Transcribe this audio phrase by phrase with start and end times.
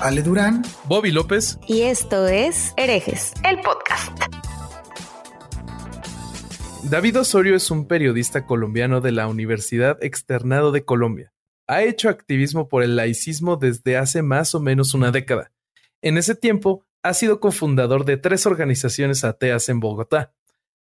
[0.00, 4.12] Ale Durán, Bobby López y esto es Herejes, el podcast.
[6.90, 11.32] David Osorio es un periodista colombiano de la Universidad Externado de Colombia.
[11.68, 15.52] Ha hecho activismo por el laicismo desde hace más o menos una década.
[16.02, 20.34] En ese tiempo, ha sido cofundador de tres organizaciones ateas en Bogotá.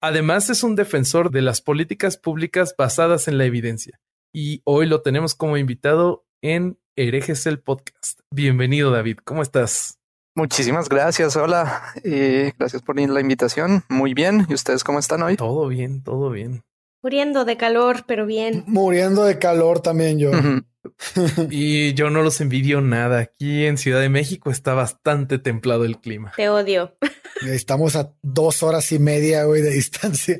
[0.01, 3.99] Además, es un defensor de las políticas públicas basadas en la evidencia.
[4.33, 8.21] Y hoy lo tenemos como invitado en Herejes el Podcast.
[8.30, 9.19] Bienvenido, David.
[9.25, 9.98] ¿Cómo estás?
[10.37, 11.35] Muchísimas gracias.
[11.35, 11.83] Hola.
[12.05, 13.82] Eh, gracias por la invitación.
[13.88, 14.46] Muy bien.
[14.49, 15.35] ¿Y ustedes cómo están hoy?
[15.35, 16.63] Todo bien, todo bien.
[17.02, 18.63] Muriendo de calor, pero bien.
[18.68, 20.30] Muriendo de calor también yo.
[21.51, 23.18] y yo no los envidio nada.
[23.18, 26.33] Aquí en Ciudad de México está bastante templado el clima.
[26.37, 26.96] Te odio.
[27.45, 30.38] Estamos a dos horas y media hoy de distancia.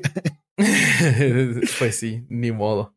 [0.55, 2.95] pues sí, ni modo.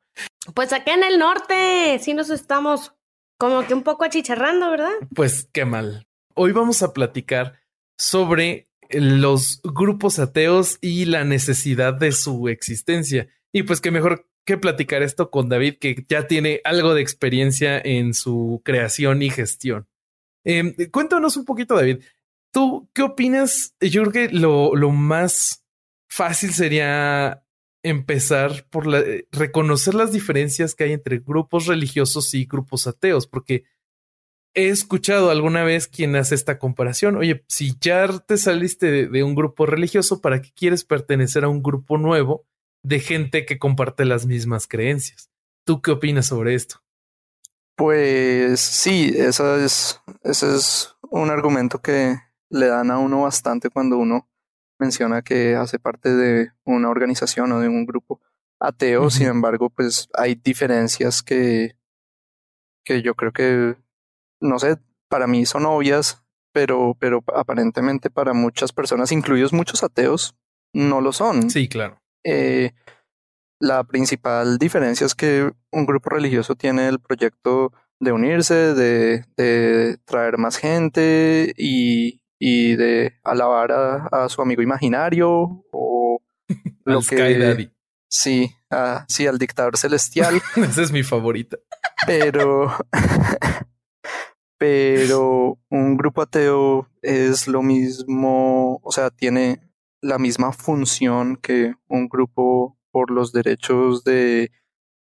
[0.54, 2.92] Pues acá en el norte sí nos estamos
[3.38, 4.92] como que un poco achicharrando, ¿verdad?
[5.14, 6.06] Pues qué mal.
[6.34, 7.60] Hoy vamos a platicar
[7.96, 13.28] sobre los grupos ateos y la necesidad de su existencia.
[13.52, 17.78] Y pues qué mejor que platicar esto con David, que ya tiene algo de experiencia
[17.78, 19.86] en su creación y gestión.
[20.44, 22.02] Em, cuéntanos un poquito, David.
[22.50, 23.74] ¿Tú qué opinas?
[23.80, 25.64] Yo creo que lo, lo más
[26.08, 27.44] fácil sería
[27.88, 33.64] empezar por eh, reconocer las diferencias que hay entre grupos religiosos y grupos ateos, porque
[34.54, 37.16] he escuchado alguna vez quien hace esta comparación.
[37.16, 41.62] Oye, si ya te saliste de, un grupo religioso, ¿para qué quieres pertenecer a un
[41.62, 42.46] grupo nuevo
[42.82, 45.30] de gente que comparte las mismas creencias?
[45.64, 46.82] ¿Tú qué opinas sobre esto?
[47.76, 52.16] Pues sí, eso es, ese es un argumento que
[52.50, 54.27] le dan a uno bastante cuando uno
[54.78, 58.20] menciona que hace parte de una organización o de un grupo
[58.60, 61.76] ateo, sin embargo, pues hay diferencias que,
[62.84, 63.76] que yo creo que,
[64.40, 64.78] no sé,
[65.08, 70.36] para mí son obvias, pero, pero aparentemente para muchas personas, incluidos muchos ateos,
[70.72, 71.50] no lo son.
[71.50, 72.00] Sí, claro.
[72.24, 72.72] Eh,
[73.60, 79.98] la principal diferencia es que un grupo religioso tiene el proyecto de unirse, de, de
[80.04, 86.20] traer más gente y, y de alabar a, su amigo imaginario o
[86.84, 87.70] lo que
[88.08, 88.50] sí,
[89.08, 90.40] sí al dictador celestial.
[90.56, 91.58] Esa es mi favorita.
[92.06, 92.72] Pero
[94.58, 99.60] pero un grupo ateo es lo mismo, o sea, tiene
[100.02, 104.50] la misma función que un grupo por los derechos de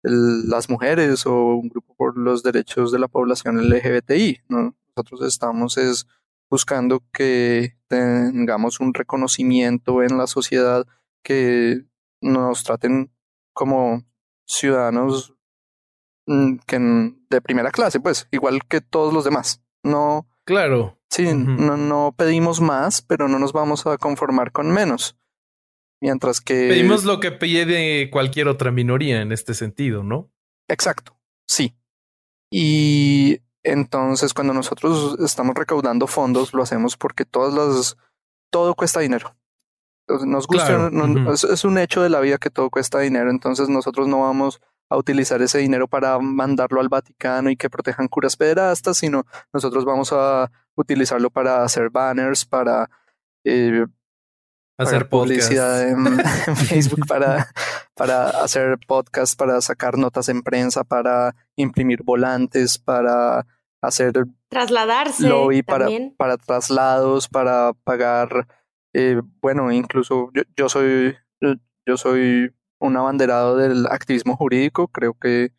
[0.04, 4.42] las mujeres o un grupo por los derechos de la población LGBTI.
[4.50, 6.08] Nosotros estamos es
[6.54, 10.86] buscando que tengamos un reconocimiento en la sociedad,
[11.24, 11.82] que
[12.22, 13.12] nos traten
[13.56, 14.04] como
[14.46, 15.34] ciudadanos
[16.28, 16.78] mm, que
[17.32, 19.64] de primera clase, pues, igual que todos los demás.
[19.84, 20.28] No.
[20.46, 21.00] Claro.
[21.10, 25.18] Sí, no, no pedimos más, pero no nos vamos a conformar con menos.
[26.02, 26.68] Mientras que.
[26.68, 30.32] Pedimos lo que pide cualquier otra minoría en este sentido, ¿no?
[30.68, 31.18] Exacto.
[31.48, 31.76] Sí.
[32.52, 37.98] Y entonces, cuando nosotros estamos recaudando fondos, lo hacemos porque todas las,
[38.52, 39.36] todo cuesta dinero.
[40.08, 40.90] Nos gusta,
[41.32, 44.60] es, un hecho de la vida que todo cuesta dinero, entonces nosotros no vamos
[44.90, 49.86] a utilizar ese dinero para mandarlo al Vaticano y que protejan curas pederastas, sino nosotros
[49.86, 52.90] vamos a utilizarlo para hacer banners, para
[53.46, 53.86] eh,
[54.84, 56.18] hacer publicidad en,
[56.56, 57.48] Facebook, para,
[57.96, 63.46] para hacer podcast, para sacar notas en prensa, para imprimir volantes, para
[63.82, 64.14] hacer
[64.50, 68.48] trasladarse lobby para, para traslados, para pagar,
[68.94, 71.16] eh, bueno, incluso yo, yo soy
[71.86, 75.52] yo soy un abanderado del activismo jurídico, creo que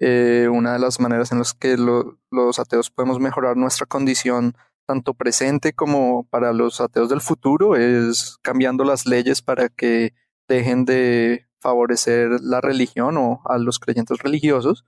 [0.00, 4.54] eh, una de las maneras en las que los ateos podemos mejorar nuestra condición
[4.86, 10.14] tanto presente como para los ateos del futuro es cambiando las leyes para que
[10.48, 14.84] dejen de favorecer la religión o a los creyentes religiosos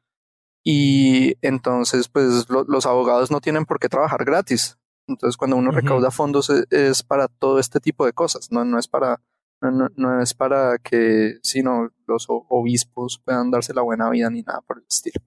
[0.64, 4.78] y entonces pues los abogados no tienen por qué trabajar gratis.
[5.06, 8.78] Entonces cuando uno recauda fondos e, es, para todo este tipo de cosas, no, no
[8.78, 9.22] es para
[9.60, 14.60] no, no, es para que sino los obispos puedan darse la buena vida ni nada
[14.60, 15.20] por el estilo.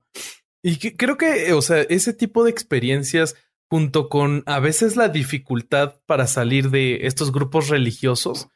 [0.63, 3.35] Y creo que, o sea, ese tipo de experiencias
[3.71, 8.49] junto con a veces la dificultad para salir de estos grupos religiosos,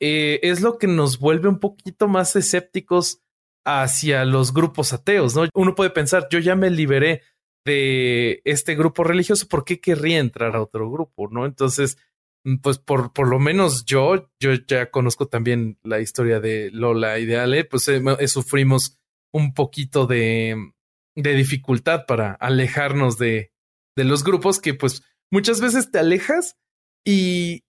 [0.00, 3.22] eh, es lo que nos vuelve un poquito más escépticos
[3.64, 5.48] hacia los grupos ateos, ¿no?
[5.54, 7.22] Uno puede pensar, yo ya me liberé
[7.64, 11.46] de este grupo religioso, ¿por qué querría entrar a otro grupo, no?
[11.46, 11.96] Entonces,
[12.44, 17.18] mm, pues por, por lo menos yo, yo ya conozco también la historia de Lola
[17.18, 19.00] y de Ale, pues eh, eh, sufrimos
[19.32, 20.74] un poquito de,
[21.14, 23.54] de dificultad para alejarnos de,
[24.00, 26.56] de los grupos que pues muchas veces te alejas
[27.04, 27.64] y,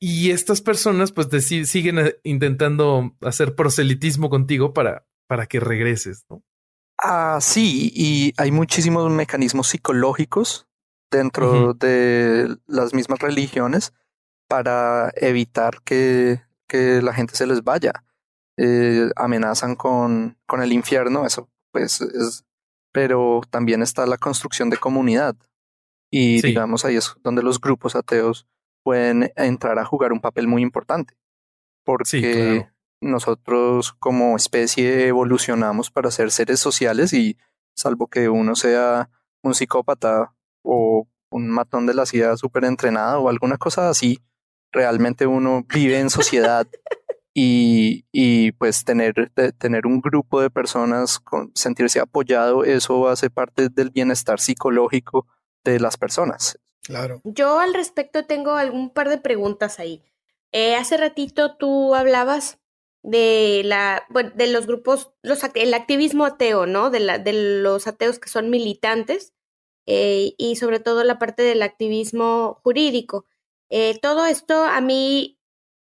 [0.00, 1.28] y estas personas pues
[1.68, 6.42] siguen eh, intentando hacer proselitismo contigo para, para que regreses, ¿no?
[6.96, 10.66] Ah, sí, y hay muchísimos mecanismos psicológicos
[11.10, 13.92] dentro de las mismas religiones
[14.48, 17.92] para evitar que, que la gente se les vaya.
[18.56, 22.44] Eh, amenazan con, con el infierno, eso pues es,
[22.90, 25.36] pero también está la construcción de comunidad.
[26.10, 28.46] Y digamos ahí es donde los grupos ateos
[28.82, 31.14] pueden entrar a jugar un papel muy importante.
[31.84, 32.68] Porque
[33.00, 37.36] nosotros como especie evolucionamos para ser seres sociales y
[37.76, 39.10] salvo que uno sea
[39.42, 44.18] un psicópata o un matón de la ciudad súper entrenado o alguna cosa así,
[44.72, 46.66] realmente uno vive en sociedad
[47.34, 53.68] y, y pues tener, tener un grupo de personas, con, sentirse apoyado, eso hace parte
[53.68, 55.26] del bienestar psicológico
[55.70, 56.58] de las personas.
[56.82, 57.20] Claro.
[57.24, 60.02] Yo al respecto tengo algún par de preguntas ahí.
[60.52, 62.58] Eh, hace ratito tú hablabas
[63.02, 67.86] de la bueno, de los grupos los el activismo ateo no de la de los
[67.86, 69.32] ateos que son militantes
[69.86, 73.24] eh, y sobre todo la parte del activismo jurídico
[73.70, 75.38] eh, todo esto a mí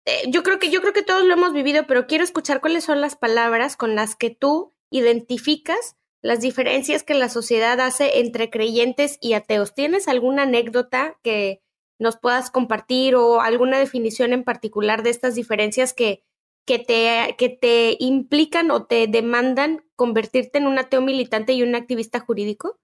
[0.05, 2.83] eh, yo creo que yo creo que todos lo hemos vivido pero quiero escuchar cuáles
[2.83, 8.49] son las palabras con las que tú identificas las diferencias que la sociedad hace entre
[8.49, 11.61] creyentes y ateos tienes alguna anécdota que
[11.99, 16.23] nos puedas compartir o alguna definición en particular de estas diferencias que
[16.67, 21.75] que te, que te implican o te demandan convertirte en un ateo militante y un
[21.75, 22.77] activista jurídico?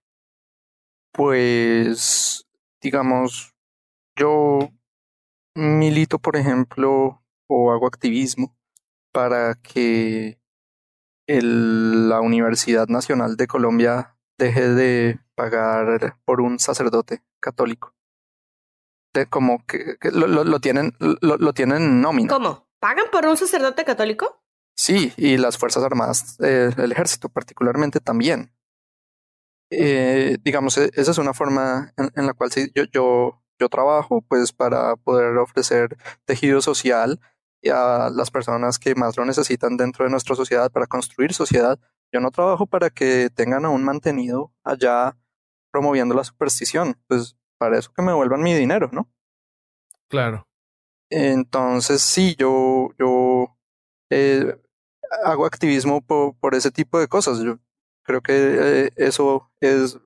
[1.12, 2.48] Pues,
[2.82, 3.54] digamos,
[4.16, 4.70] yo
[5.54, 8.56] milito, por ejemplo, o hago activismo
[9.12, 10.40] para que
[11.28, 17.96] el, la Universidad Nacional de Colombia deje de pagar por un sacerdote católico.
[19.14, 22.30] De, como que, lo, lo, tienen, lo, lo tienen nómina.
[22.30, 22.68] ¿Cómo?
[22.80, 24.44] ¿Pagan por un sacerdote católico?
[24.76, 28.52] Sí, y las Fuerzas Armadas, eh, el ejército particularmente también.
[29.70, 34.52] Eh, digamos, e, esa es una forma en, la cual yo, yo, yo trabajo pues
[34.52, 37.20] para poder ofrecer tejido social
[37.70, 41.80] a las personas que más lo necesitan dentro de nuestra sociedad para construir sociedad.
[42.12, 45.16] Yo no trabajo para que tengan a un mantenido allá
[45.72, 49.10] promoviendo la superstición, pues para eso que me vuelvan mi dinero, ¿no?
[50.10, 50.48] Claro.
[51.10, 53.58] Entonces, sí, yo, yo
[54.10, 54.60] eh,
[55.24, 57.40] hago activismo por, por, ese tipo de cosas.
[57.40, 57.60] Yo
[58.04, 59.98] creo que eh, eso es,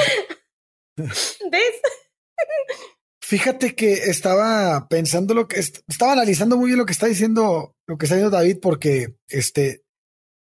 [0.95, 1.81] ¿Ves?
[3.21, 7.97] Fíjate que estaba pensando lo que estaba analizando muy bien lo que está diciendo, lo
[7.97, 9.83] que está diciendo David, porque este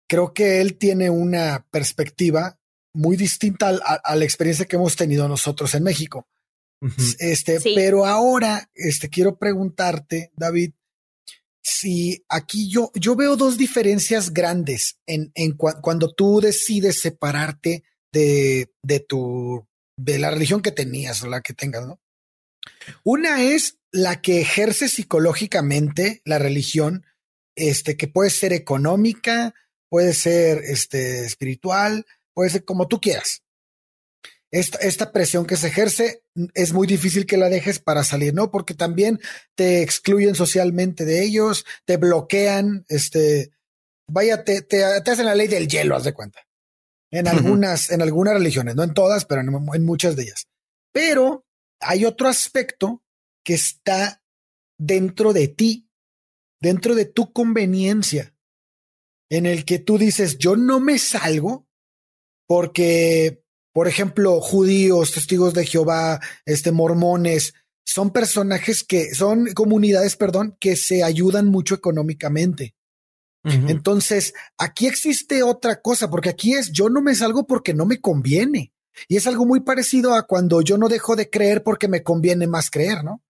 [0.07, 2.59] creo que él tiene una perspectiva
[2.93, 6.27] muy distinta a, la experiencia que hemos tenido nosotros en México.
[7.19, 10.71] Este, pero ahora este quiero preguntarte, David,
[11.69, 18.71] si aquí yo, yo veo dos diferencias grandes en, en cuando tú decides separarte de,
[18.81, 21.99] de tu de la religión que tenías o la que tengas, ¿no?
[23.03, 27.05] Una es la que ejerce psicológicamente la religión,
[27.55, 29.53] este, que puede ser económica,
[29.89, 33.43] puede ser este, espiritual, puede ser como tú quieras.
[34.51, 36.23] Esta, esta, presión que se ejerce
[36.55, 38.49] es muy difícil que la dejes para salir, ¿no?
[38.49, 39.19] Porque también
[39.55, 43.51] te excluyen socialmente de ellos, te bloquean, este,
[44.07, 46.47] vaya, te, te, hacen la ley del hielo, haz de cuenta.
[47.11, 50.47] En algunas, en algunas religiones, no en todas, pero en muchas de ellas.
[50.91, 51.45] Pero
[51.79, 53.03] hay otro aspecto
[53.43, 54.23] que está
[54.77, 55.89] dentro de ti,
[56.59, 58.35] dentro de tu conveniencia,
[59.29, 61.67] en el que tú dices, yo no me salgo
[62.47, 63.43] porque,
[63.79, 67.53] por ejemplo, judíos, testigos de Jehová, este, mormones,
[67.85, 72.75] son personajes que son comunidades, perdón, que se ayudan mucho económicamente.
[73.45, 78.01] Entonces, aquí existe otra cosa, porque aquí es yo no me salgo porque no me
[78.01, 78.73] conviene.
[79.07, 82.47] Y es algo muy parecido a cuando yo no dejo de creer porque me conviene
[82.47, 83.23] más creer, ¿no?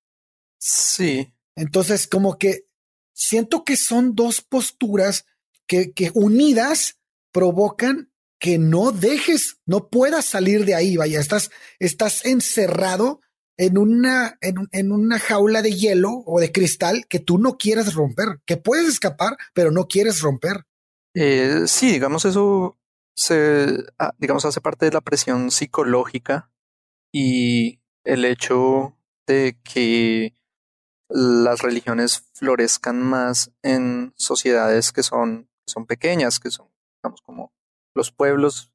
[0.58, 1.32] Sí.
[1.56, 2.66] Entonces, como que
[3.14, 5.28] siento que son dos posturas
[5.68, 6.98] que, que unidas
[7.32, 8.09] provocan
[8.40, 13.22] que no dejes, no puedas salir de ahí, vaya, estás, estás encerrado
[13.58, 17.94] en una, en, en, una jaula de hielo o de cristal que tú no quieres
[17.94, 20.66] romper, que puedes escapar, pero no quieres romper.
[21.14, 22.80] Eh, sí, digamos, eso
[23.16, 26.50] se, ah, digamos, hace parte de la presión psicológica
[27.12, 30.36] y el hecho de que
[31.10, 36.70] las religiones florezcan más en sociedades que son, son pequeñas, que son,
[37.02, 37.52] digamos, como
[38.00, 38.72] los pueblos.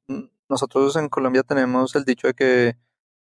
[0.47, 2.77] Nosotros en Colombia tenemos el dicho de que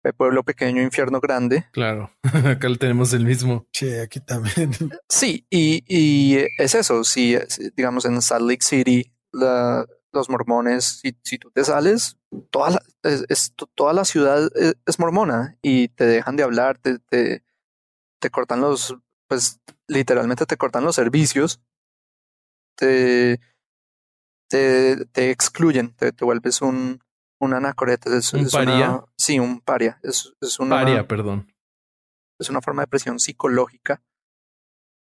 [0.03, 1.67] el pueblo pequeño, infierno grande.
[1.73, 2.11] Claro,
[2.47, 3.67] acá tenemos el mismo.
[3.73, 4.73] Sí, aquí también.
[5.09, 7.05] Sí, y, y es eso.
[7.05, 7.37] Si,
[7.77, 12.17] digamos, en Salt Lake City, la, los mormones, si, si tú te sales,
[12.51, 16.99] toda la, es, toda la ciudad es, es, mormona y te dejan de hablar, te,
[16.99, 17.45] te,
[18.21, 18.97] te, cortan los,
[19.29, 21.61] pues literalmente te cortan los servicios,
[22.77, 23.41] te,
[24.51, 27.01] te, te excluyen, te, te vuelves un,
[27.39, 28.15] un anacoreta.
[28.17, 29.05] Es, ¿Un paria?
[29.17, 29.99] sí, un paria.
[30.03, 31.55] Es, es una, paria, perdón.
[32.39, 34.03] Es una forma de presión psicológica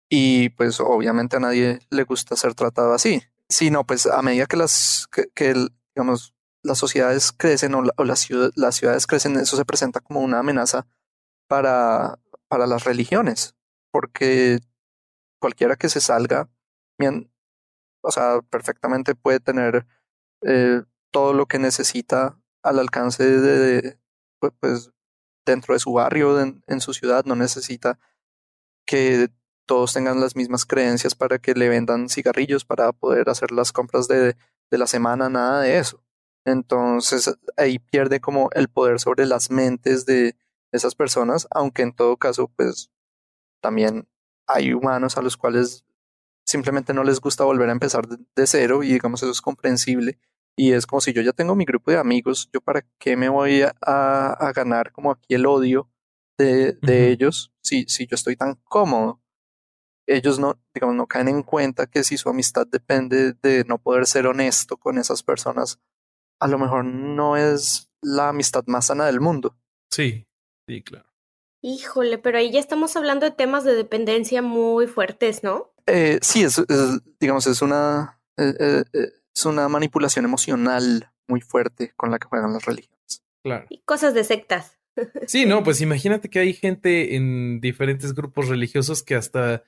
[0.08, 3.22] y pues obviamente a nadie le gusta ser tratado así.
[3.48, 5.54] Sí, no, pues a medida que las, que,
[5.94, 10.86] digamos, las sociedades crecen o, las, las ciudades crecen, eso se presenta como una amenaza
[11.48, 13.54] para, para las religiones,
[13.92, 14.60] porque
[15.40, 16.48] cualquiera que se salga,
[18.06, 19.86] o sea, perfectamente puede tener
[20.42, 23.98] eh, todo lo que necesita al alcance de,
[24.38, 24.90] pues, pues,
[25.44, 27.98] dentro de su barrio, en su ciudad, no necesita
[28.86, 29.30] que
[29.66, 34.08] todos tengan las mismas creencias para que le vendan cigarrillos para poder hacer las compras
[34.08, 34.36] de,
[34.70, 36.02] de la semana, nada de eso.
[36.44, 40.36] Entonces ahí pierde como el poder sobre las mentes de
[40.72, 42.90] esas personas, aunque en todo caso, pues
[43.60, 44.08] también
[44.46, 45.84] hay humanos a los cuales
[46.46, 50.18] simplemente no les gusta volver a empezar de, cero y digamos eso es comprensible
[50.56, 53.28] y es como si yo ya tengo mi grupo de amigos, yo para qué me
[53.28, 55.90] voy a, a ganar como aquí el odio
[56.38, 59.20] de, de ellos si, si yo estoy tan cómodo
[60.06, 64.06] ellos no, digamos, no caen en cuenta que si su amistad depende de no poder
[64.06, 65.80] ser honesto con esas personas,
[66.40, 69.56] a lo mejor no es la amistad más sana del mundo.
[69.90, 70.26] Sí,
[70.68, 71.08] sí, claro.
[71.62, 75.72] Híjole, pero ahí ya estamos hablando de temas de dependencia muy fuertes, ¿no?
[75.86, 76.62] Eh, sí, es,
[77.20, 82.28] digamos, es una, eh, eh, eh, es una manipulación emocional muy fuerte con la que
[82.28, 83.22] juegan las religiones.
[83.42, 83.66] Claro.
[83.70, 84.72] Y cosas de sectas.
[85.26, 89.62] Sí, no, pues imagínate que hay gente en diferentes grupos religiosos que hasta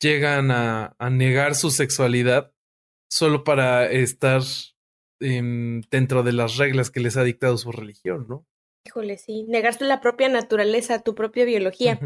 [0.00, 2.54] llegan a, a negar su sexualidad
[3.10, 4.40] solo para estar
[5.18, 8.46] dentro de las reglas que les ha dictado su religión, ¿no?
[8.86, 12.00] Híjole, sí, negarse la propia naturaleza, tu propia biología.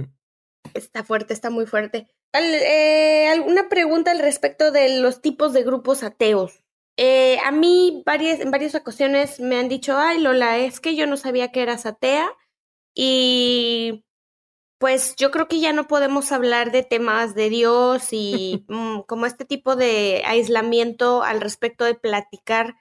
[0.74, 2.08] Está fuerte, está muy fuerte.
[2.34, 6.64] Eh, ¿Alguna pregunta al respecto de los tipos de grupos ateos?
[6.96, 11.06] Eh, a mí varias, en varias ocasiones me han dicho, ay Lola, es que yo
[11.06, 12.30] no sabía que eras atea
[12.94, 14.04] y
[14.78, 19.26] pues yo creo que ya no podemos hablar de temas de Dios y mm, como
[19.26, 22.76] este tipo de aislamiento al respecto de platicar,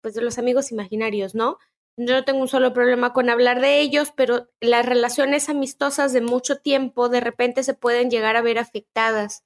[0.00, 1.58] pues de los amigos imaginarios, ¿no?
[2.02, 6.22] Yo no tengo un solo problema con hablar de ellos, pero las relaciones amistosas de
[6.22, 9.44] mucho tiempo de repente se pueden llegar a ver afectadas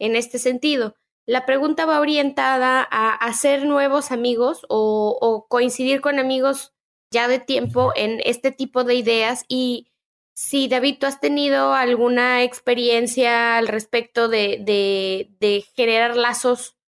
[0.00, 0.96] en este sentido.
[1.26, 6.74] La pregunta va orientada a hacer nuevos amigos o, o coincidir con amigos
[7.12, 9.86] ya de tiempo en este tipo de ideas y
[10.34, 16.78] Sí, David, ¿tú has tenido alguna experiencia al respecto de, de, de generar lazos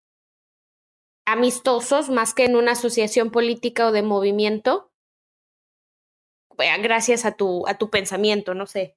[1.27, 4.94] amistosos más que en una asociación política o de movimiento?
[6.83, 8.97] Gracias a tu, a tu pensamiento, no sé.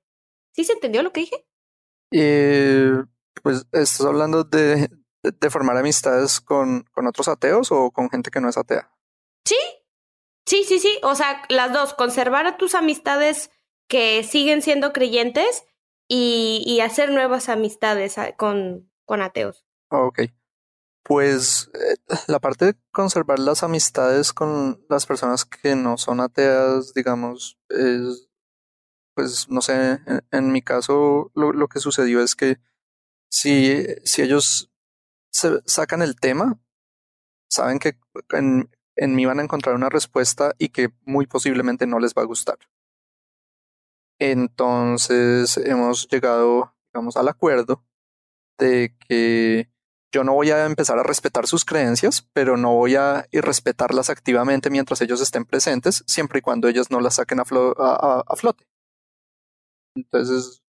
[0.54, 1.46] ¿Sí se entendió lo que dije?
[2.12, 2.92] Eh,
[3.44, 4.90] pues estás hablando de,
[5.24, 8.92] de, formar amistades con, con otros ateos o con gente que no es atea.
[9.46, 9.58] Sí,
[10.46, 11.00] sí, sí, sí.
[11.04, 13.52] O sea, las dos, conservar a tus amistades
[13.88, 15.66] que siguen siendo creyentes
[16.08, 19.66] y, y hacer nuevas amistades ah, con, con ateos.
[19.90, 20.22] Ok.
[21.08, 21.96] Pues eh,
[22.28, 28.28] la parte de conservar las amistades con las personas que no son ateas, digamos, es,
[29.16, 32.58] pues no sé, en, mi caso lo, que sucedió es que
[33.32, 34.70] si, si ellos
[35.32, 36.60] se sacan el tema,
[37.50, 37.98] saben que
[38.32, 42.24] en, en mí van a encontrar una respuesta y que muy posiblemente no les va
[42.24, 42.58] a gustar.
[44.20, 47.86] Entonces hemos llegado, digamos, al acuerdo
[48.58, 49.72] de que
[50.12, 54.70] yo no voy a empezar a respetar sus creencias, pero no voy a irrespetarlas activamente
[54.70, 58.68] mientras ellos estén presentes, siempre y cuando ellos no las saquen a, flote.
[59.96, 60.64] Entonces,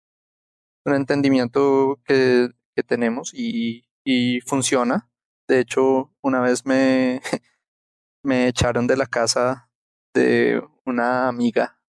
[0.86, 5.10] un entendimiento que, que tenemos y, y, funciona.
[5.48, 7.22] De hecho, una vez me,
[8.24, 9.70] me echaron de la casa
[10.14, 11.80] de una amiga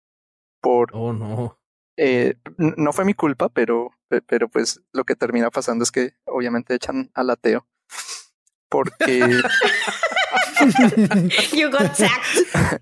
[0.60, 0.90] por...
[0.94, 1.58] Oh, no.
[1.96, 3.90] Eh, no fue mi culpa, pero,
[4.26, 7.66] pero pues lo que termina pasando es que obviamente echan al ateo
[8.68, 9.20] porque
[11.52, 12.80] you got sacked.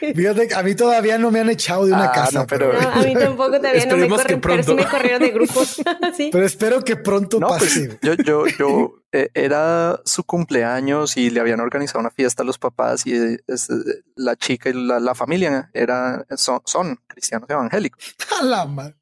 [0.14, 2.46] Fíjate, a mí todavía no me han echado de una ah, casa.
[2.46, 2.72] pero...
[2.78, 5.82] a mí tampoco todavía no me corren, pero sí me corrieron de grupos.
[6.32, 7.98] Pero espero que pronto pues, pase.
[8.02, 12.58] yo, yo, yo eh, era su cumpleaños y le habían organizado una fiesta a los
[12.58, 13.38] papás y eh,
[14.16, 18.14] la chica y la, familia era, son, son cristianos evangélicos.
[18.40, 18.99] A la madre.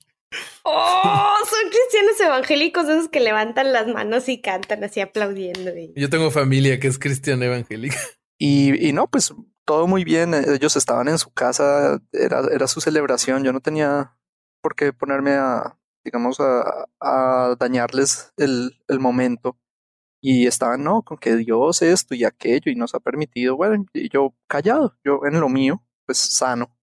[0.62, 5.70] Oh, son cristianos evangélicos, esos que levantan las manos y cantan así aplaudiendo.
[5.96, 7.96] Yo tengo familia que es cristiana evangélica.
[8.38, 10.32] Y, y no, pues todo muy bien.
[10.34, 13.42] Ellos estaban en su casa, era, era su celebración.
[13.42, 14.16] Yo no tenía
[14.60, 19.58] por qué ponerme a, digamos, a, a dañarles el, el momento.
[20.20, 23.56] Y estaban, no, con que Dios esto y aquello y nos ha permitido.
[23.56, 26.74] Bueno, y yo callado, yo en lo mío, pues sano.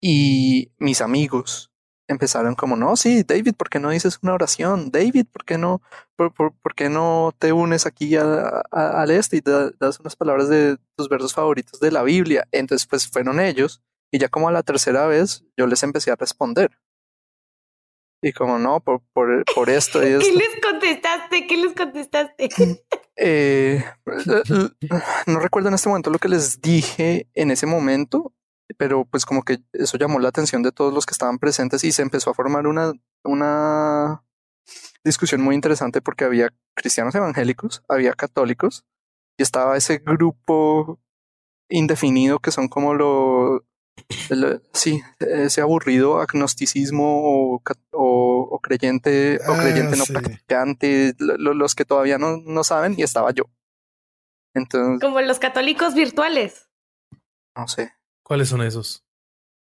[0.00, 1.72] Y mis amigos,
[2.14, 4.90] empezaron como, no, sí, David, ¿por qué no dices una oración?
[4.90, 5.82] David, ¿por qué no,
[6.16, 11.08] por, por, qué no te unes aquí al este y das unas palabras de tus
[11.08, 12.48] versos favoritos de la Biblia?
[12.52, 16.16] Entonces, pues fueron ellos y ya como a la tercera vez yo les empecé a
[16.16, 16.70] responder.
[18.22, 21.46] Y como, no, por, por, por esto y ¿Qué les contestaste?
[21.46, 22.48] ¿Qué les contestaste?
[23.16, 23.84] eh,
[25.26, 28.32] no recuerdo en este momento lo que les dije en ese momento,
[28.78, 31.92] pero pues como que eso llamó la atención de todos los que estaban presentes y
[31.92, 34.24] se empezó a formar una, una
[35.04, 38.84] discusión muy interesante porque había cristianos evangélicos, había católicos
[39.38, 41.00] y estaba ese grupo
[41.68, 43.64] indefinido que son como lo,
[44.72, 52.18] sí, ese aburrido agnosticismo o, o, creyente o creyente no ah, practicante, los que todavía
[52.18, 53.44] no, no saben y estaba yo.
[54.54, 56.68] Entonces, como los católicos virtuales.
[57.56, 57.93] No sé.
[58.24, 59.04] ¿Cuáles son esos?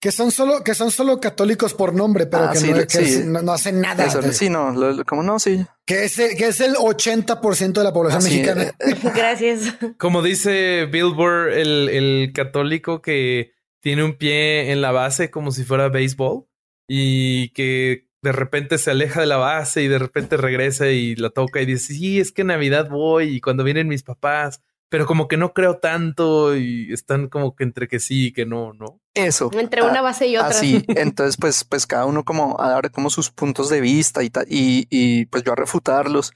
[0.00, 4.08] Que son solo, que son solo católicos por nombre, pero ah, que, no, hacen nada.
[4.32, 4.74] sí, no,
[5.06, 5.64] como no, sí.
[5.84, 8.74] Que es el, que es el 80% de la población mexicana.
[9.14, 9.76] Gracias.
[9.98, 15.64] Como dice Billboard, el, el católico que tiene un pie en la base como si
[15.64, 16.46] fuera béisbol
[16.88, 21.30] y que de repente se aleja de la base y de repente regresa y la
[21.30, 25.26] toca y dice, sí, es que Navidad voy y cuando vienen mis papás pero como
[25.26, 29.00] que no creo tanto y están como que entre que sí y que no, ¿no?
[29.14, 29.48] Eso.
[29.54, 30.50] Entre una ah, base y otra.
[30.50, 34.30] Así, entonces pues, pues cada uno como a dar como sus puntos de vista y,
[34.48, 36.34] y, y pues yo a refutarlos.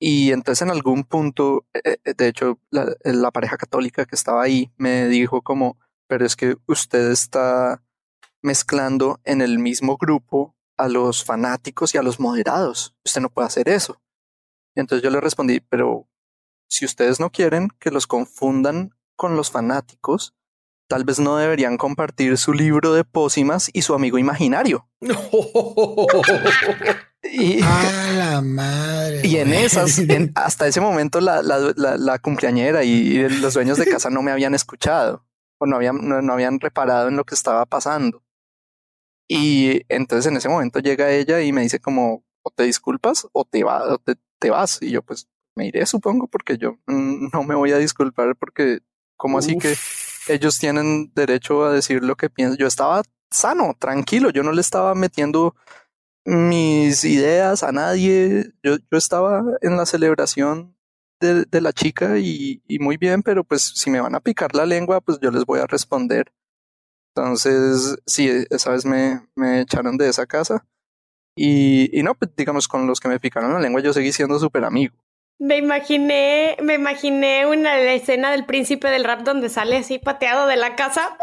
[0.00, 4.42] Y entonces en algún punto, eh, eh, de hecho, la, la pareja católica que estaba
[4.42, 5.78] ahí me dijo como,
[6.08, 7.80] pero es que usted está
[8.42, 12.96] mezclando en el mismo grupo a los fanáticos y a los moderados.
[13.04, 14.02] Usted no puede hacer eso.
[14.74, 16.08] entonces yo le respondí, pero
[16.68, 20.34] si ustedes no quieren que los confundan con los fanáticos,
[20.88, 24.88] tal vez no deberían compartir su libro de pócimas y su amigo imaginario.
[27.22, 29.20] y, la madre.
[29.24, 30.00] Y en esas,
[30.34, 35.24] hasta ese momento, la, la, cumpleañera y, los dueños de casa no me habían escuchado
[35.58, 38.22] o no habían, no, habían reparado en lo que estaba pasando.
[39.28, 43.44] Y entonces en ese momento llega ella y me dice como, o te disculpas o
[43.44, 44.82] te, va, o te vas.
[44.82, 48.80] Y yo pues me iré, supongo, porque yo mm, no me voy a disculpar porque,
[49.16, 49.74] como así que
[50.28, 52.58] ellos tienen derecho a decir lo que piensan?
[52.58, 55.54] Yo estaba sano, tranquilo, yo no le estaba metiendo
[56.24, 60.76] mis ideas a nadie, yo, yo estaba en la celebración
[61.20, 64.54] de, de la chica y, y, muy bien, pero pues si me van a picar
[64.54, 66.32] la lengua, pues yo les voy a responder.
[67.14, 70.66] Entonces, sí, esa vez me, me echaron de esa casa
[71.36, 74.38] y, y no, pues digamos, con los que me picaron la lengua yo seguí siendo
[74.38, 74.96] súper amigo.
[75.38, 80.56] Me imaginé, me imaginé una escena del príncipe del rap donde sale así pateado de
[80.56, 81.16] la casa.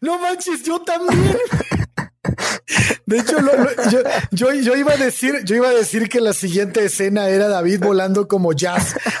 [0.00, 1.36] No manches, yo también.
[3.06, 3.36] De hecho,
[4.30, 7.80] yo, yo, iba a decir, yo iba a decir que la siguiente escena era David
[7.80, 8.94] volando como jazz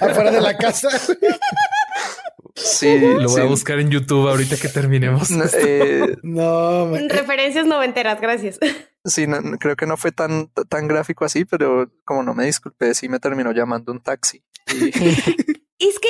[0.00, 0.88] afuera de la casa.
[2.58, 5.30] Sí, lo voy a buscar en YouTube ahorita que terminemos.
[5.30, 8.58] No, eh, no referencias noventeras, gracias.
[9.04, 9.26] Sí,
[9.58, 13.20] creo que no fue tan, tan gráfico así, pero como no me disculpé, sí me
[13.20, 14.44] terminó llamando un taxi.
[14.66, 16.08] es que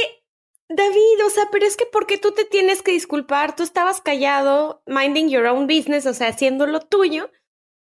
[0.69, 3.55] David, o sea, pero es que ¿por qué tú te tienes que disculpar?
[3.55, 7.31] Tú estabas callado, minding your own business, o sea, haciendo lo tuyo,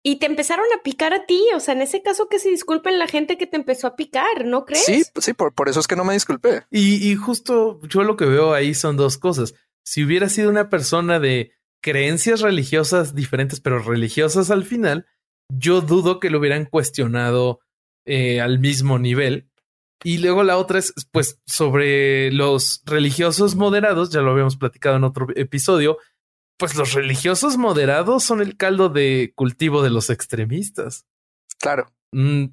[0.07, 1.43] y te empezaron a picar a ti.
[1.57, 4.45] O sea, en ese caso que se disculpen la gente que te empezó a picar,
[4.45, 4.85] ¿no crees?
[4.85, 6.63] Sí, sí, por, por eso es que no me disculpé.
[6.71, 9.55] Y, y justo yo lo que veo ahí son dos cosas.
[9.83, 15.07] Si hubiera sido una persona de creencias religiosas diferentes, pero religiosas al final,
[15.49, 17.61] yo dudo que lo hubieran cuestionado
[18.05, 19.49] eh, al mismo nivel
[20.05, 25.05] y luego la otra es, pues, sobre los religiosos moderados, ya lo habíamos platicado en
[25.05, 25.97] otro episodio,
[26.57, 31.07] pues los religiosos moderados son el caldo de cultivo de los extremistas.
[31.59, 31.93] Claro.
[32.13, 32.47] Mm,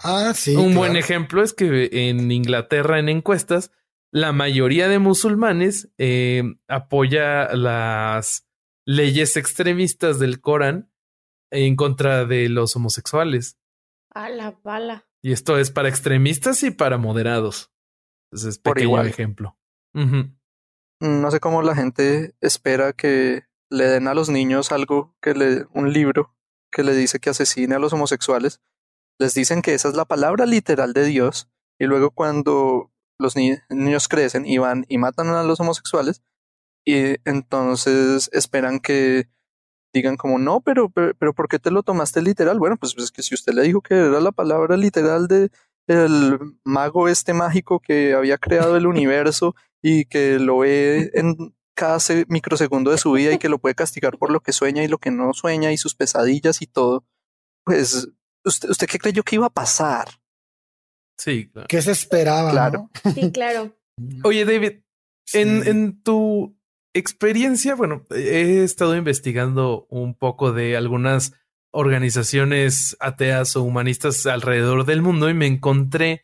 [0.00, 0.54] ah, sí.
[0.54, 3.70] Un buen ejemplo es que en Inglaterra, en encuestas,
[4.10, 8.46] la mayoría de musulmanes eh, apoya las
[8.86, 10.90] leyes extremistas del Corán
[11.50, 13.58] en contra de los homosexuales.
[14.10, 15.06] A la bala.
[15.22, 17.70] Y esto es para extremistas y para moderados.
[18.30, 19.06] Entonces, es pequeño Por igual.
[19.06, 19.58] ejemplo.
[21.00, 25.66] No sé cómo la gente espera que le den a los niños algo que le
[25.72, 26.34] un libro
[26.72, 28.60] que le dice que asesine a los homosexuales.
[29.18, 34.08] Les dicen que esa es la palabra literal de Dios y luego cuando los niños
[34.08, 36.22] crecen y van y matan a los homosexuales
[36.84, 39.28] y entonces esperan que
[39.92, 42.58] digan como no, pero, pero, ¿por qué te lo tomaste literal?
[42.58, 45.50] Bueno, pues, pues, es que si usted le dijo que era la palabra literal de
[45.86, 51.98] el mago este mágico que había creado el universo y que lo ve en cada
[52.26, 54.98] microsegundo de su vida y que lo puede castigar por lo que sueña y lo
[54.98, 57.04] que no sueña y sus pesadillas y todo,
[57.64, 58.08] pues
[58.44, 60.08] usted, usted qué creyó que iba a pasar?
[61.16, 61.68] Sí, claro.
[61.68, 62.50] ¿Qué se esperaba?
[62.50, 62.90] Claro.
[63.14, 63.76] Sí, claro.
[64.24, 64.80] Oye, David,
[65.32, 66.56] en, en tu
[66.94, 71.32] experiencia, bueno, he estado investigando un poco de algunas
[71.70, 76.22] organizaciones ateas o humanistas alrededor del mundo y me encontré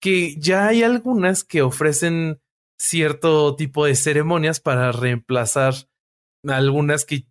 [0.00, 2.40] que ya hay algunas que ofrecen
[2.82, 5.74] cierto tipo de ceremonias para reemplazar
[6.48, 7.26] algunas que,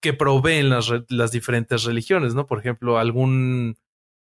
[0.00, 2.46] que proveen las, las diferentes religiones, ¿no?
[2.46, 3.76] Por ejemplo, algún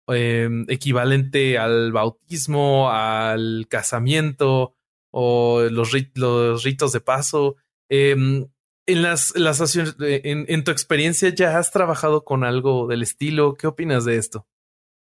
[0.08, 4.76] em, equivalente al bautismo, al casamiento
[5.12, 7.56] o los, los ritos de paso.
[7.90, 8.48] Em,
[8.86, 13.56] en las, las en, tu experiencia, ¿ya has trabajado con algo del estilo?
[13.56, 14.48] ¿Qué opinas de esto?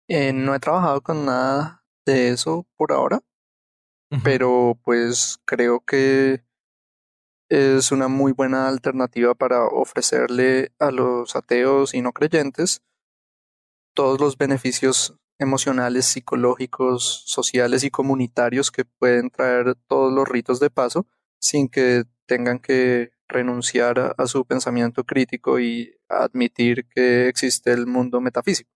[0.08, 3.20] Eh, no he trabajado con nada de eso por ahora,
[4.22, 6.42] pero pues creo que
[7.48, 12.82] es una muy buena alternativa para ofrecerle a los ateos y no creyentes
[13.94, 20.70] todos los beneficios emocionales, psicológicos, sociales y comunitarios que pueden traer todos los ritos de
[20.70, 21.06] paso
[21.38, 28.20] sin que tengan que renunciar a, su pensamiento crítico y admitir que existe el mundo
[28.20, 28.70] metafísico.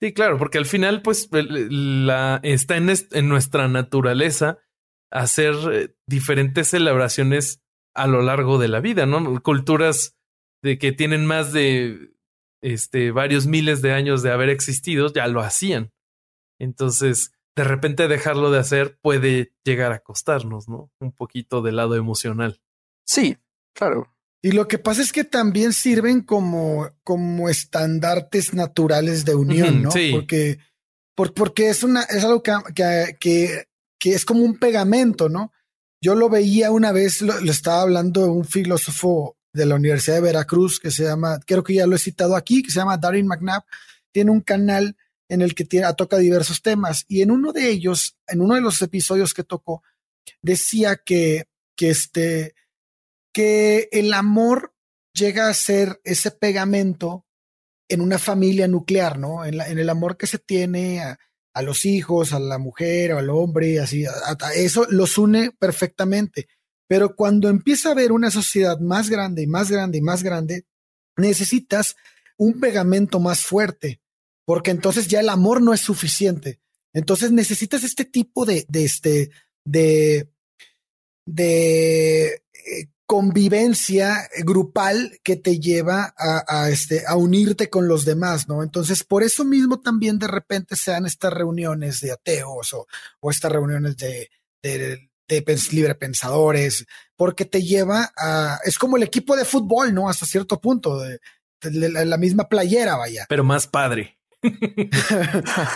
[0.00, 4.58] Sí, claro, porque al final, pues, la, está en, en nuestra naturaleza
[5.10, 7.60] hacer eh, diferentes celebraciones
[7.94, 9.42] a lo largo de la vida, ¿no?
[9.42, 10.16] Culturas
[10.62, 12.12] de que tienen más de
[12.60, 15.92] este varios miles de años de haber existido ya lo hacían.
[16.60, 20.90] Entonces, de repente dejarlo de hacer puede llegar a costarnos, ¿no?
[21.00, 22.60] Un poquito del lado emocional.
[23.04, 23.36] Sí,
[23.74, 24.12] claro.
[24.42, 29.90] Y lo que pasa es que también sirven como, como estandartes naturales de unión, ¿no?
[29.90, 30.10] Sí.
[30.12, 30.58] Porque,
[31.34, 33.67] porque es una, es algo que, que, que,
[34.04, 35.52] es como un pegamento, ¿no?
[36.00, 40.78] Yo lo veía una vez, lo, estaba hablando un filósofo de la Universidad de Veracruz
[40.78, 43.64] que se llama, creo que ya lo he citado aquí, que se llama Darren McNabb,
[44.12, 44.96] tiene un canal
[45.28, 45.64] en el que
[45.96, 49.82] toca diversos temas y en uno de ellos, en uno de los episodios que tocó,
[50.40, 52.54] decía que, que este,
[53.32, 54.74] que el amor
[55.12, 57.26] llega a ser ese pegamento
[57.88, 59.44] en una familia nuclear, ¿no?
[59.44, 61.18] En, el amor que se tiene a,
[61.62, 64.04] los hijos, a la mujer, al hombre, así,
[64.54, 66.48] eso los une perfectamente.
[66.86, 70.64] Pero cuando empieza a haber una sociedad más grande y más grande y más grande,
[71.16, 71.96] necesitas
[72.36, 74.00] un pegamento más fuerte,
[74.44, 76.60] porque entonces ya el amor no es suficiente.
[76.94, 79.30] Entonces necesitas este tipo de, de este,
[79.64, 80.30] de,
[81.26, 88.62] de eh, convivencia grupal que te lleva a, este, a unirte con los demás, ¿no?
[88.62, 92.86] Entonces, por eso mismo también de repente se dan estas reuniones de ateos o,
[93.20, 94.28] o estas reuniones de,
[94.62, 96.84] de, de libre pensadores,
[97.16, 100.10] porque te lleva a, es como el equipo de fútbol, ¿no?
[100.10, 101.18] Hasta cierto punto, de,
[101.62, 103.24] la, misma playera, vaya.
[103.26, 104.18] Pero más padre.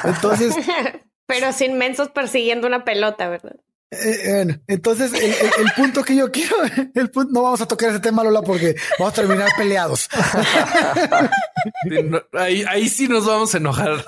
[0.04, 0.54] Entonces.
[1.26, 3.56] Pero sin mensos persiguiendo una pelota, ¿verdad?
[3.94, 6.56] Eh, entonces, el, punto que yo quiero,
[6.94, 10.08] el punto, no vamos a tocar ese tema, Lola, porque vamos a terminar peleados.
[12.32, 14.02] ahí, ahí sí nos vamos a enojar.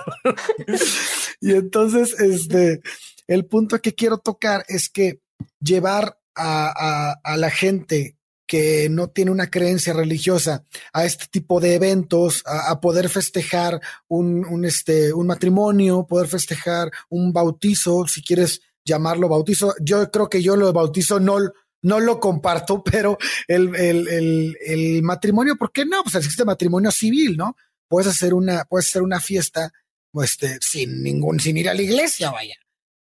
[1.42, 2.80] y entonces, este,
[3.26, 5.20] el punto que quiero tocar es que
[5.60, 8.16] llevar a, a, la gente
[8.46, 14.46] que no tiene una creencia religiosa a este tipo de eventos, a, poder festejar un,
[14.46, 19.74] un, este, un matrimonio, poder festejar un bautizo, si quieres llamarlo bautizo.
[19.80, 21.38] Yo creo que yo lo bautizo no,
[21.82, 23.18] no lo comparto, pero
[23.48, 26.02] el, el, el, el matrimonio, ¿por qué no?
[26.02, 27.56] Pues existe matrimonio civil, ¿no?
[27.88, 29.72] Puedes hacer una, puedes hacer una fiesta,
[30.14, 32.54] este, sin ningún, sin ir a la iglesia, vaya.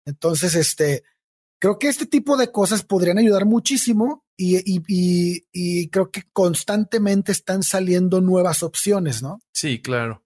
[0.05, 1.03] Entonces, este,
[1.59, 6.23] creo que este tipo de cosas podrían ayudar muchísimo y, y, y, y creo que
[6.31, 9.39] constantemente están saliendo nuevas opciones, ¿no?
[9.53, 10.23] Sí, claro.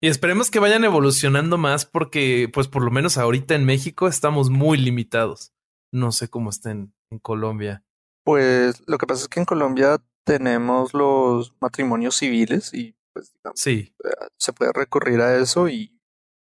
[0.00, 4.48] Y esperemos que vayan evolucionando más porque, pues por lo menos ahorita en México estamos
[4.48, 5.52] muy limitados.
[5.92, 7.84] No sé cómo estén en Colombia.
[8.24, 13.58] Pues lo que pasa es que en Colombia tenemos los matrimonios civiles y pues digamos,
[13.58, 13.94] sí.
[14.04, 15.98] Eh, se puede recurrir a eso y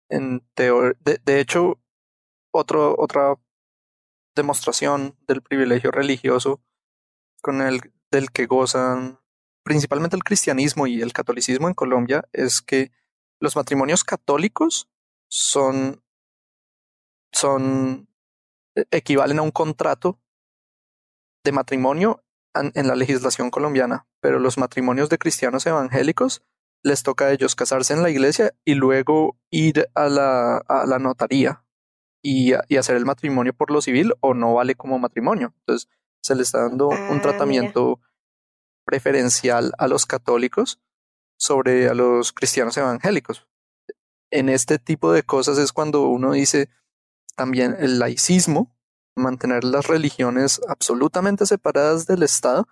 [0.10, 1.82] en teoría, de, hecho,
[2.54, 3.36] otro, otra
[4.36, 6.62] demostración del privilegio religioso
[7.42, 9.20] con el del que gozan
[9.64, 12.92] principalmente el cristianismo y el catolicismo en Colombia es que
[13.42, 14.88] los matrimonios católicos
[15.28, 16.02] son,
[17.34, 18.08] son,
[18.76, 20.22] e, equivalen a un contrato
[21.44, 22.24] de matrimonio
[22.54, 26.44] en la legislación colombiana, pero los matrimonios de cristianos evangélicos
[26.84, 31.00] les toca a ellos casarse en la iglesia y luego ir a la, a la
[31.00, 31.64] notaría
[32.22, 35.54] y, y, hacer el matrimonio por lo civil o no vale como matrimonio.
[35.60, 35.90] Entonces
[36.22, 38.00] se le está dando un ah, tratamiento
[38.86, 40.80] preferencial a los católicos
[41.42, 43.48] sobre a los cristianos evangélicos.
[44.30, 46.70] En este tipo de cosas es cuando uno dice
[47.36, 48.72] también el laicismo,
[49.16, 52.68] mantener las religiones absolutamente separadas del Estado,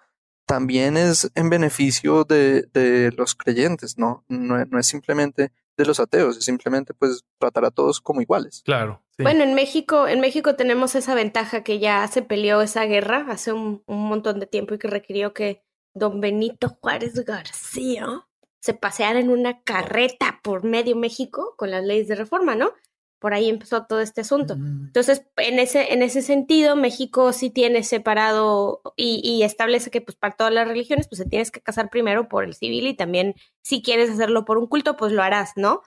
[0.45, 4.23] también es en beneficio de, de los creyentes, ¿no?
[4.27, 8.61] No, no es simplemente de los ateos, es simplemente pues tratar a todos como iguales.
[8.65, 9.01] Claro.
[9.17, 13.51] Bueno, en México, en México tenemos esa ventaja que ya se peleó esa guerra hace
[13.51, 15.63] un, un montón de tiempo y que requirió que
[15.95, 18.28] don Benito Juárez García
[18.59, 22.73] se paseara en una carreta por medio México con las leyes de reforma, ¿no?
[23.19, 24.53] Por ahí empezó todo este asunto.
[24.53, 30.15] Entonces, en ese, en ese sentido, México sí tiene separado y, y, establece que pues
[30.15, 33.35] para todas las religiones, pues se tienes que casar primero por el civil y también
[33.61, 35.81] si quieres hacerlo por un culto, pues lo harás, ¿no?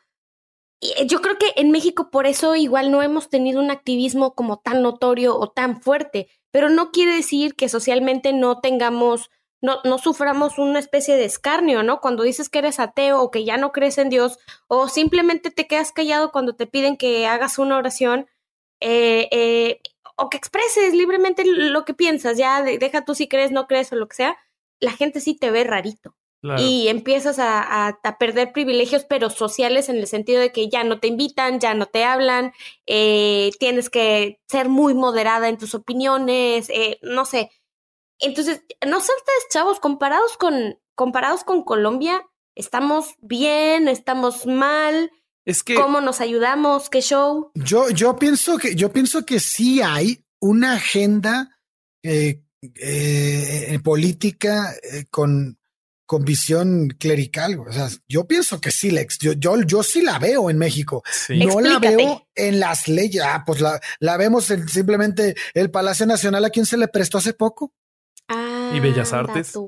[0.82, 4.34] Y eh, yo creo que en México por eso igual no hemos tenido un activismo
[4.34, 9.30] como tan notorio o tan fuerte, pero no quiere decir que socialmente no tengamos
[9.62, 12.00] no, no suframos una especie de escarnio, ¿no?
[12.00, 15.68] Cuando dices que eres ateo o que ya no crees en Dios o simplemente te
[15.68, 18.26] quedas callado cuando te piden que hagas una oración
[18.80, 19.80] eh, eh,
[20.16, 23.96] o que expreses libremente lo que piensas, ya deja tú si crees, no crees o
[23.96, 24.36] lo que sea,
[24.80, 26.14] la gente sí te ve rarito.
[26.58, 30.98] Y empiezas a, a, perder privilegios, pero sociales en el sentido de que ya no
[30.98, 32.52] te invitan, ya no te hablan,
[32.84, 36.68] eh, tienes que ser muy moderada en tus opiniones,
[37.00, 37.52] no sé
[38.22, 43.88] entonces, no sé ustedes, chavos, comparados con, comparados con Colombia, ¿estamos bien?
[43.88, 45.10] ¿Estamos mal?
[45.44, 45.74] Es que.
[45.74, 46.88] ¿Cómo nos ayudamos?
[46.88, 47.50] ¿Qué show?
[47.54, 51.58] Yo, yo pienso que, yo pienso que sí hay una agenda
[52.02, 55.58] eh, eh, política eh, con,
[56.06, 57.58] con visión clerical.
[57.58, 59.18] O sea, yo pienso que sí, Lex.
[59.18, 61.02] Yo, yo, yo sí la veo en México.
[61.28, 63.22] No la veo en las leyes.
[63.24, 67.18] Ah, pues la, la vemos en simplemente el Palacio Nacional a quien se le prestó
[67.18, 67.72] hace poco
[68.28, 69.58] y Bellas Artes.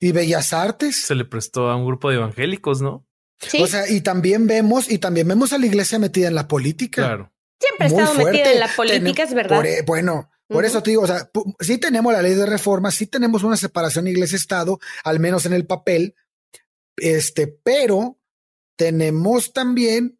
[0.00, 1.02] Y Bellas Artes.
[1.02, 3.06] Se le prestó a un grupo de evangélicos, ¿no?
[3.38, 3.62] Sí.
[3.62, 7.02] O sea, y también vemos, y también vemos a la iglesia metida en la política.
[7.02, 7.32] Claro.
[7.60, 9.64] Siempre ha estado metida en la política, es verdad.
[9.86, 13.42] Bueno, por eso te digo, o sea, sí tenemos la ley de reforma, sí tenemos
[13.42, 16.14] una separación iglesia-estado, al menos en el papel,
[16.96, 18.18] este, pero
[18.76, 20.18] tenemos también,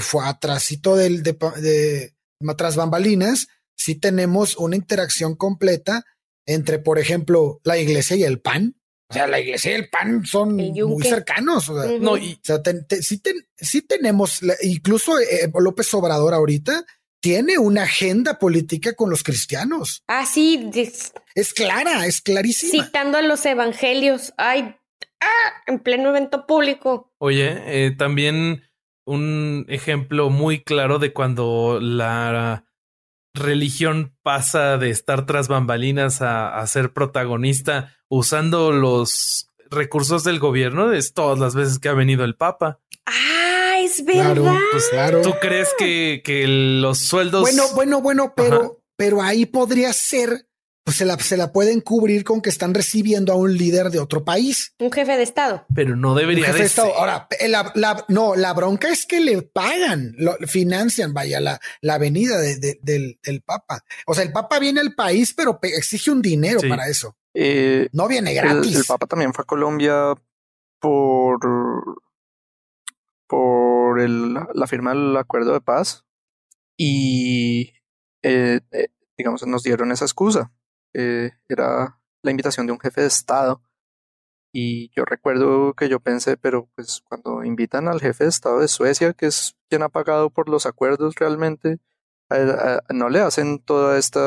[0.00, 6.04] fue atrásito del, de, de, de, bambalinas, sí tenemos una interacción completa
[6.46, 8.76] entre, por ejemplo, la iglesia y el pan.
[9.08, 11.68] O sea, la iglesia y el pan son muy cercanos.
[11.68, 12.60] O sea, no, y, o sea
[13.00, 16.84] sí, tenemos, incluso eh, López Obrador ahorita
[17.20, 20.02] tiene una agenda política con los cristianos.
[20.08, 20.70] Ah, sí.
[21.34, 22.84] Es clara, es clarísima.
[22.84, 24.34] Citando a los evangelios.
[24.36, 24.74] Ay,
[25.20, 27.12] ah, en pleno evento público.
[27.18, 28.64] Oye, eh, también
[29.06, 32.64] un ejemplo muy claro de cuando la
[33.34, 41.12] religión pasa de estar tras bambalinas a, ser protagonista usando los recursos del gobierno es
[41.12, 42.80] todas las veces que ha venido el Papa.
[43.06, 44.56] Ah, es verdad.
[44.70, 47.42] Pues claro, ¿Tú crees que, que los sueldos...
[47.42, 50.46] Bueno, bueno, bueno, pero, pero ahí podría ser
[50.84, 54.00] pues se la, se la pueden cubrir con que están recibiendo a un líder de
[54.00, 54.74] otro país.
[54.78, 55.64] Un jefe de Estado.
[55.74, 56.94] Pero no debería de, Estado.
[56.94, 62.38] Ahora, la, no, la bronca es que le pagan, lo, financian, vaya, la, la venida
[62.38, 63.82] de, del, del, Papa.
[64.06, 67.16] O sea, el Papa viene al país, pero exige un dinero para eso.
[67.32, 68.76] Eh, no viene gratis.
[68.76, 70.14] El, Papa también fue a Colombia
[70.80, 71.38] por,
[73.26, 76.04] por el, la firma del acuerdo de paz
[76.76, 77.72] y
[78.22, 80.52] eh, eh, digamos, nos dieron esa excusa
[80.94, 83.62] eh, era la invitación de un jefe de Estado.
[84.52, 88.68] Y yo recuerdo que yo pensé, pero pues cuando invitan al jefe de Estado de
[88.68, 91.80] Suecia, que es quien ha pagado por los acuerdos realmente,
[92.92, 94.20] no le hacen todo este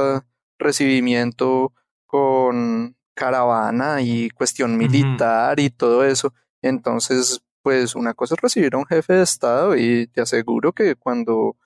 [0.60, 1.73] recibimiento
[2.06, 6.34] con caravana y cuestión militar y todo eso.
[6.62, 10.95] Entonces, pues una cosa es recibir a un jefe de Estado y te aseguro que
[10.95, 11.58] cuando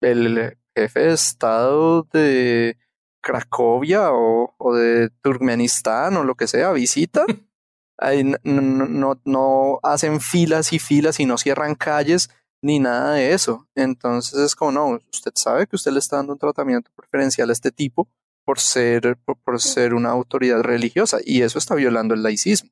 [0.00, 2.78] el jefe de Estado de
[3.22, 7.24] Cracovia o, o de Turkmenistán o lo que sea, visita.
[7.98, 12.30] Ahí no, no, no hacen filas y filas y no cierran calles
[12.60, 13.68] ni nada de eso.
[13.74, 17.52] Entonces es como, no, usted sabe que usted le está dando un tratamiento preferencial a
[17.52, 18.08] este tipo
[18.44, 22.70] por ser, por, ser una autoridad religiosa y eso está violando el laicismo.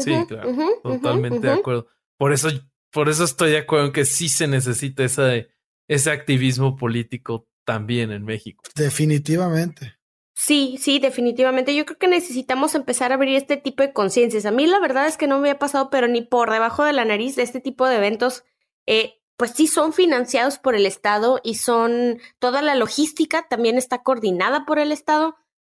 [0.00, 1.86] Sí, claro, totalmente de acuerdo.
[2.16, 2.48] Por eso,
[2.90, 5.50] por eso estoy de acuerdo en que sí se necesita ese,
[5.86, 8.62] ese activismo político también en México.
[8.74, 9.96] Definitivamente.
[10.34, 11.74] Sí, sí, definitivamente.
[11.74, 14.46] Yo creo que necesitamos empezar a abrir este tipo de conciencias.
[14.46, 16.92] A mí la verdad es que no me ha pasado, pero ni por debajo de
[16.92, 18.44] la nariz de este tipo de eventos.
[18.86, 24.02] Eh, pues sí, son financiados por el Estado y son toda la logística también está
[24.02, 25.36] coordinada por el Estado.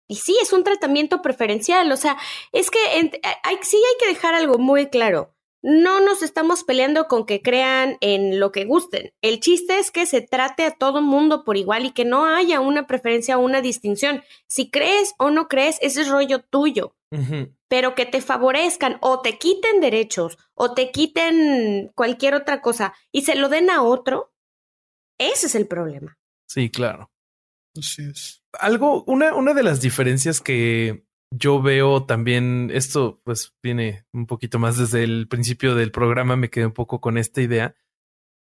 [0.06, 1.90] Y sí, es un tratamiento preferencial.
[1.90, 2.18] O sea,
[2.52, 7.24] es que hay, sí hay que dejar algo muy claro no nos estamos peleando con
[7.24, 9.12] que crean en lo que gusten.
[9.22, 12.60] El chiste es que se trate a todo mundo por igual y que no haya
[12.60, 14.22] una preferencia o una distinción.
[14.48, 16.96] Si crees o no crees, ese es rollo tuyo.
[17.68, 23.22] Pero que te favorezcan o te quiten derechos o te quiten cualquier otra cosa y
[23.22, 24.32] se lo den a otro,
[25.18, 26.18] ese es el problema.
[26.46, 27.10] Sí, claro.
[27.78, 28.42] Así es.
[28.52, 34.58] Algo, una, una de las diferencias que yo veo también esto, pues viene un poquito
[34.58, 37.74] más desde el principio del programa, me quedé un poco con esta idea,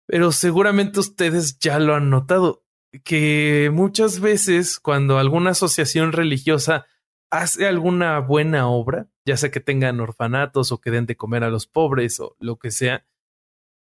[0.07, 2.65] pero seguramente ustedes ya lo han notado,
[3.05, 6.87] que muchas veces cuando alguna asociación religiosa
[7.31, 11.51] hace alguna buena obra, ya sea que tengan orfanatos o que den de comer a
[11.51, 13.07] los pobres o lo que sea,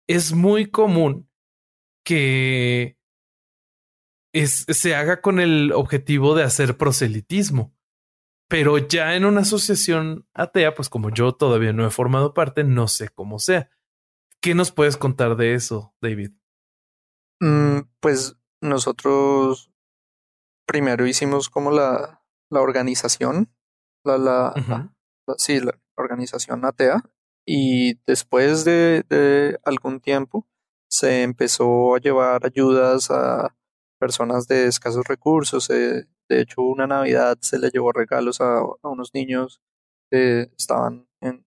[0.07, 1.29] es muy común
[2.03, 2.97] que
[4.33, 7.74] es, se haga con el objetivo de hacer proselitismo.
[8.47, 12.87] Pero ya en una asociación atea, pues como yo todavía no he formado parte, no
[12.87, 13.69] sé cómo sea.
[14.41, 16.31] ¿Qué nos puedes contar de eso, David?
[17.39, 19.71] Mm, pues nosotros
[20.67, 23.51] primero hicimos como la, la organización,
[24.03, 24.53] la, la,
[25.37, 27.01] sí, la organización atea,
[27.45, 30.47] y después de, de algún tiempo
[30.87, 33.55] se empezó a llevar ayudas a
[33.99, 39.13] personas de escasos recursos, eh, de hecho, una Navidad se le llevó regalos a, unos
[39.13, 39.61] niños
[40.09, 41.45] que estaban en,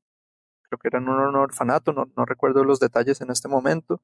[0.62, 4.02] creo que eran un orfanato, no, recuerdo los detalles en este momento,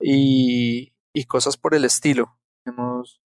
[0.00, 2.38] y, y cosas por el estilo.
[2.66, 3.22] Hemos,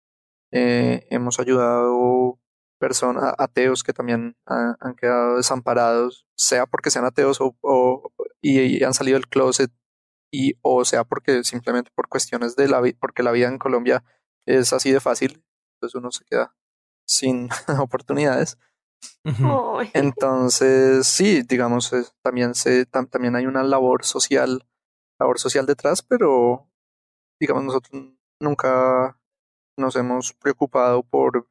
[0.52, 2.40] eh, hemos ayudado
[2.78, 8.94] personas, ateos que también han, quedado desamparados, sea porque sean ateos o, o y, han
[8.94, 9.70] salido del closet,
[10.32, 14.04] y, o sea porque simplemente por cuestiones de la vida, porque la vida en Colombia
[14.46, 15.44] es así de fácil,
[15.76, 16.54] entonces uno se queda
[17.06, 17.48] sin
[17.80, 18.58] oportunidades.
[19.92, 24.66] Entonces, sí, digamos, también, se, también hay una labor social,
[25.18, 26.68] labor social detrás, pero
[27.40, 28.02] digamos, nosotros
[28.40, 29.18] nunca
[29.76, 31.48] nos hemos preocupado por,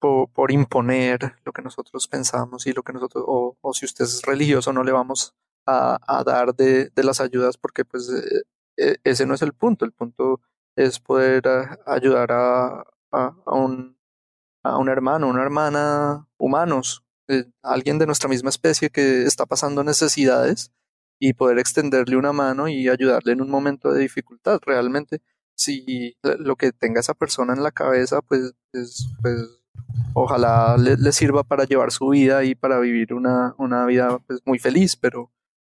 [0.00, 4.22] por, imponer lo que nosotros pensamos y lo que nosotros, o, o si usted es
[4.22, 5.34] religioso, no le vamos
[5.66, 8.42] a, a dar de, de, las ayudas porque pues e,
[8.76, 10.40] e, ese no es el punto, el punto
[10.76, 11.42] es poder
[11.86, 13.95] ayudar a, a un
[14.70, 19.82] a un hermano, una hermana, humanos, eh, alguien de nuestra misma especie que está pasando
[19.82, 20.72] necesidades
[21.18, 24.60] y poder extenderle una mano y ayudarle en un momento de dificultad.
[24.64, 25.22] Realmente
[25.56, 28.54] si lo que tenga esa persona en la cabeza, pues,
[29.22, 29.60] pues,
[30.14, 34.58] ojalá le, sirva para llevar su vida y para vivir una, una vida pues, muy
[34.58, 35.32] feliz, pero,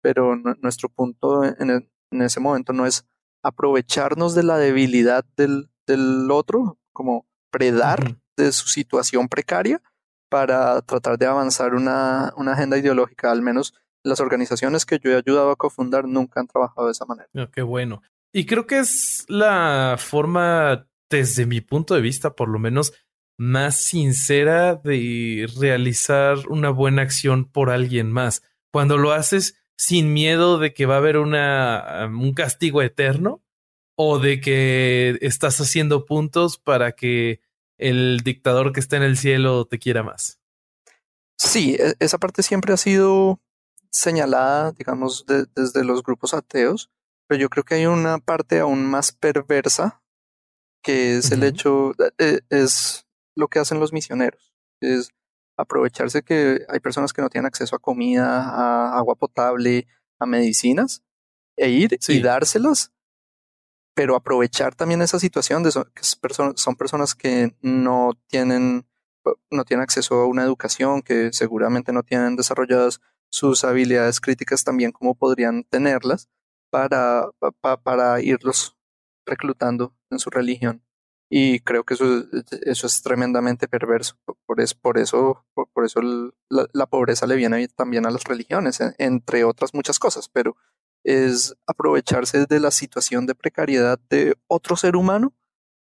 [0.02, 1.70] pero nuestro punto en,
[2.10, 3.06] en, ese momento no es
[3.42, 9.80] aprovecharnos de la debilidad del, del otro, como predar de su situación precaria
[10.28, 15.16] para tratar de avanzar una, una agenda ideológica, al menos las organizaciones que yo he
[15.16, 17.28] ayudado a cofundar nunca han trabajado de esa manera.
[17.52, 18.02] Qué bueno.
[18.32, 22.92] Y creo que es la forma, desde mi punto de vista, por lo menos,
[23.38, 28.42] más sincera de realizar una buena acción por alguien más.
[28.72, 33.42] Cuando lo haces sin miedo de que va a haber una, un castigo eterno
[33.96, 37.40] o de que estás haciendo puntos para que
[37.78, 40.40] el dictador que está en el cielo te quiera más.
[41.38, 43.40] Sí, e, esa parte siempre ha sido
[43.90, 46.90] señalada, digamos, desde los grupos ateos,
[47.26, 50.02] pero yo creo que hay una parte aún más perversa,
[50.82, 55.10] que es el hecho, e, es lo que hacen los misioneros, es
[55.58, 59.86] aprovecharse que hay personas que no tienen acceso a comida, a agua potable,
[60.18, 61.02] a medicinas,
[61.56, 62.92] e ir y dárselas,
[63.96, 68.86] pero aprovechar también esa situación de que son personas que no tienen,
[69.50, 74.92] no tienen acceso a una educación, que seguramente no tienen desarrolladas sus habilidades críticas también
[74.92, 76.28] como podrían tenerlas
[76.68, 77.30] para,
[77.82, 78.76] para irlos
[79.24, 80.82] reclutando en su religión.
[81.30, 82.26] Y creo que eso,
[82.66, 84.18] eso es tremendamente perverso.
[84.44, 86.02] Por, es, por eso, por, eso
[86.50, 90.54] la, pobreza le viene también a las religiones, entre otras muchas cosas, pero
[91.06, 95.32] es aprovecharse de la situación de precariedad de otro ser humano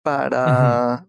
[0.03, 1.07] para,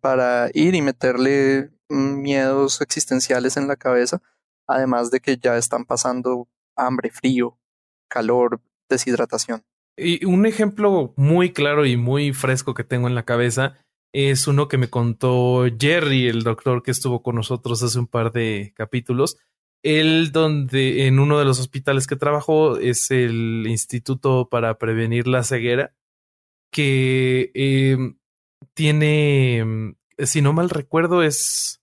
[0.00, 4.22] para ir y meterle miedos existenciales en la cabeza
[4.66, 7.58] además de que ya están pasando hambre, frío,
[8.08, 9.62] calor, deshidratación.
[9.96, 13.76] Y un ejemplo muy claro y muy fresco que tengo en la cabeza
[14.14, 18.32] es uno que me contó Jerry, el doctor que estuvo con nosotros hace un par
[18.32, 19.36] de capítulos.
[19.82, 25.42] Él, donde en uno de los hospitales que trabajó, es el Instituto para Prevenir la
[25.42, 25.94] Ceguera,
[26.70, 28.16] que em,
[28.74, 31.82] tiene, si no mal recuerdo, es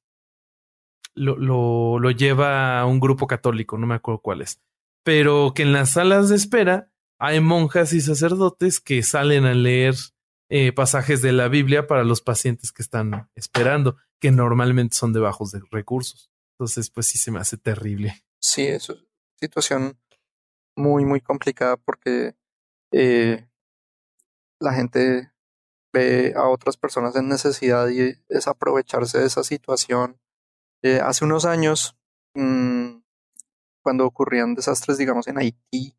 [1.13, 4.61] lo, lo, lo lleva un grupo católico, no me acuerdo cuál es,
[5.03, 9.95] pero que en las salas de espera hay monjas y sacerdotes que salen a leer
[10.49, 15.19] eh, pasajes de la Biblia para los pacientes que están esperando, que normalmente son de
[15.19, 16.31] bajos recursos.
[16.59, 18.21] Entonces, pues sí se me hace terrible.
[18.41, 18.99] Sí, es una
[19.39, 19.97] situación
[20.75, 22.35] muy, muy complicada porque
[22.91, 23.47] eh,
[24.59, 25.31] la gente
[25.93, 30.19] ve a otras personas en necesidad y es aprovecharse de esa situación
[30.83, 31.97] eh, hace unos años,
[32.35, 32.97] mmm,
[33.81, 35.97] cuando ocurrían desastres, digamos, en Haití,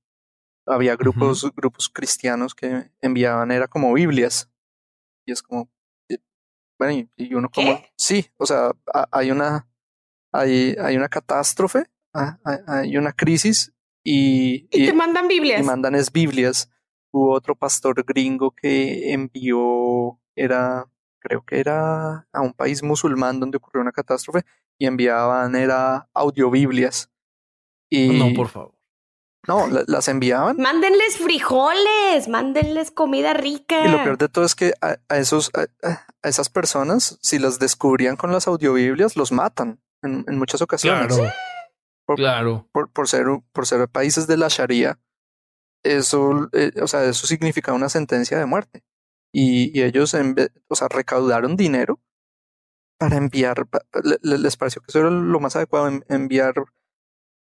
[0.67, 4.51] había grupos, grupos cristianos que enviaban, era como Biblias.
[5.27, 5.71] Y es como,
[6.11, 6.19] eh,
[6.79, 8.73] bueno, y, uno como, sí, o sea,
[9.11, 9.70] hay una,
[10.33, 13.73] hay, hay una catástrofe, ah, hay una crisis
[14.03, 15.61] y, y, te mandan Biblias.
[15.61, 16.71] Y mandan es Biblias.
[17.13, 20.87] Hubo otro pastor gringo que envió, era,
[21.19, 24.45] creo que era a un país musulmán donde ocurrió una catástrofe
[24.79, 27.11] y enviaban era audiobiblias.
[27.91, 28.75] Y, no, por favor.
[29.49, 30.57] No, las enviaban.
[30.59, 33.87] Mándenles frijoles, mándenles comida rica.
[33.87, 35.67] Y lo peor de todo es que a, esos, a,
[36.23, 41.17] esas personas, si las descubrían con las audiobiblias, los matan en, muchas ocasiones.
[41.17, 41.33] Claro.
[42.07, 42.69] Por, claro.
[42.73, 44.99] Por, ser, por ser países de la Sharia,
[45.83, 48.83] eso, eh, o sea, eso significa una sentencia de muerte.
[49.33, 50.35] Y, y ellos, en
[50.69, 52.01] o sea, recaudaron dinero
[52.99, 53.67] para enviar,
[54.23, 56.53] les pareció que eso era lo más adecuado, enviar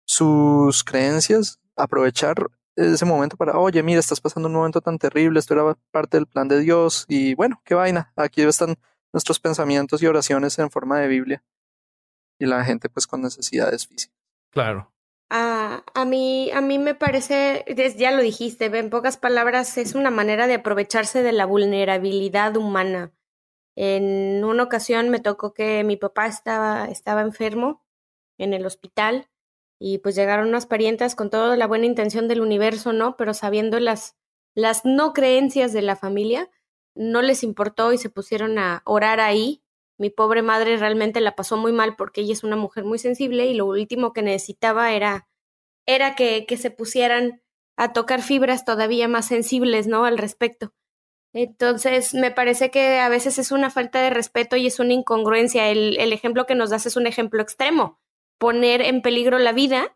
[0.05, 2.35] sus creencias, aprovechar
[2.75, 6.27] ese momento para, oye, mira, estás pasando un momento tan terrible, esto era parte del
[6.27, 8.75] plan de Dios y bueno, qué vaina, aquí están
[9.13, 11.43] nuestros pensamientos y oraciones en forma de Biblia
[12.39, 14.15] y la gente pues con necesidades físicas.
[14.51, 14.91] Claro.
[15.29, 17.65] a mí, a mí me parece,
[17.97, 23.11] ya lo dijiste, en pocas palabras, es una manera de aprovecharse de la vulnerabilidad humana.
[23.75, 27.83] En una ocasión me tocó que mi papá estaba, estaba enfermo
[28.37, 29.29] en el hospital
[29.79, 33.17] y pues llegaron unas parientas con toda la buena intención del universo, ¿no?
[33.17, 34.15] Pero sabiendo las,
[34.53, 36.49] las no creencias de la familia,
[36.95, 39.61] no les importó y se pusieron a orar ahí.
[39.97, 43.45] Mi pobre madre realmente la pasó muy mal porque ella es una mujer muy sensible
[43.45, 45.27] y lo último que necesitaba era,
[45.85, 47.41] era que, que se pusieran
[47.77, 50.05] a tocar fibras todavía más sensibles, ¿no?
[50.05, 50.73] Al respecto.
[51.33, 55.69] Entonces, me parece que a veces es una falta de respeto y es una incongruencia.
[55.69, 57.99] El, el, ejemplo que nos das es un ejemplo extremo.
[58.37, 59.95] Poner en peligro la vida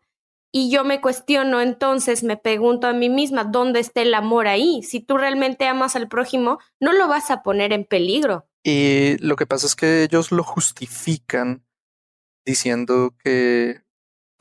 [0.52, 4.82] Y yo me cuestiono entonces, me pregunto a mí misma, ¿dónde está el amor ahí?
[4.82, 8.48] Si tú realmente amas al prójimo, no lo vas a poner en peligro.
[8.64, 11.64] Y lo que pasa es que ellos lo justifican
[12.44, 13.82] diciendo que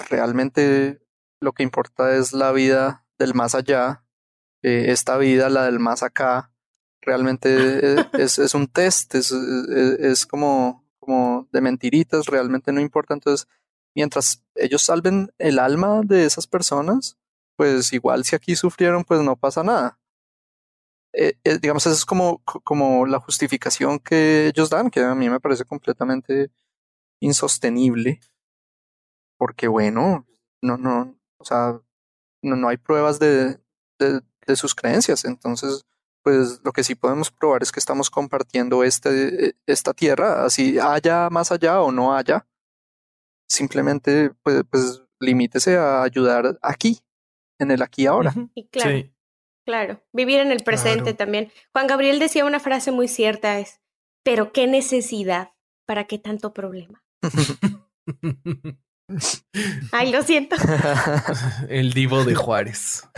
[0.10, 0.99] realmente
[1.41, 4.03] lo que importa es la vida del más allá,
[4.62, 6.51] esta vida, la del más acá,
[7.01, 13.14] realmente es, es, un test, es, es, como, como de mentiritas, realmente no importa.
[13.14, 13.47] Entonces,
[14.00, 17.18] mientras ellos salven el alma de esas personas,
[17.58, 20.00] pues igual si aquí sufrieron, pues no pasa nada.
[21.12, 25.30] Eh, eh, digamos, esa es como, como la justificación que ellos dan, que a mí
[25.30, 26.50] me parece completamente
[27.20, 28.22] insostenible,
[29.38, 30.26] porque bueno,
[30.62, 31.82] no, no, o sea,
[32.41, 33.60] no, no hay pruebas de,
[34.00, 35.84] de, de, sus creencias, entonces,
[36.24, 41.30] pues lo que sí podemos probar es que estamos compartiendo este, esta tierra, así haya
[41.30, 42.45] más allá o no haya,
[43.50, 47.00] simplemente, pues, pues limítese a ayudar aquí,
[47.60, 48.34] en el aquí ahora.
[48.56, 49.10] Y claro,
[49.66, 51.52] claro, vivir en el presente también.
[51.74, 53.82] Juan Gabriel decía una frase muy cierta, es,
[54.24, 55.52] pero qué necesidad,
[55.86, 57.04] ¿para qué tanto problema?
[59.91, 60.56] Ay, lo siento.
[61.70, 63.10] El divo de Juárez.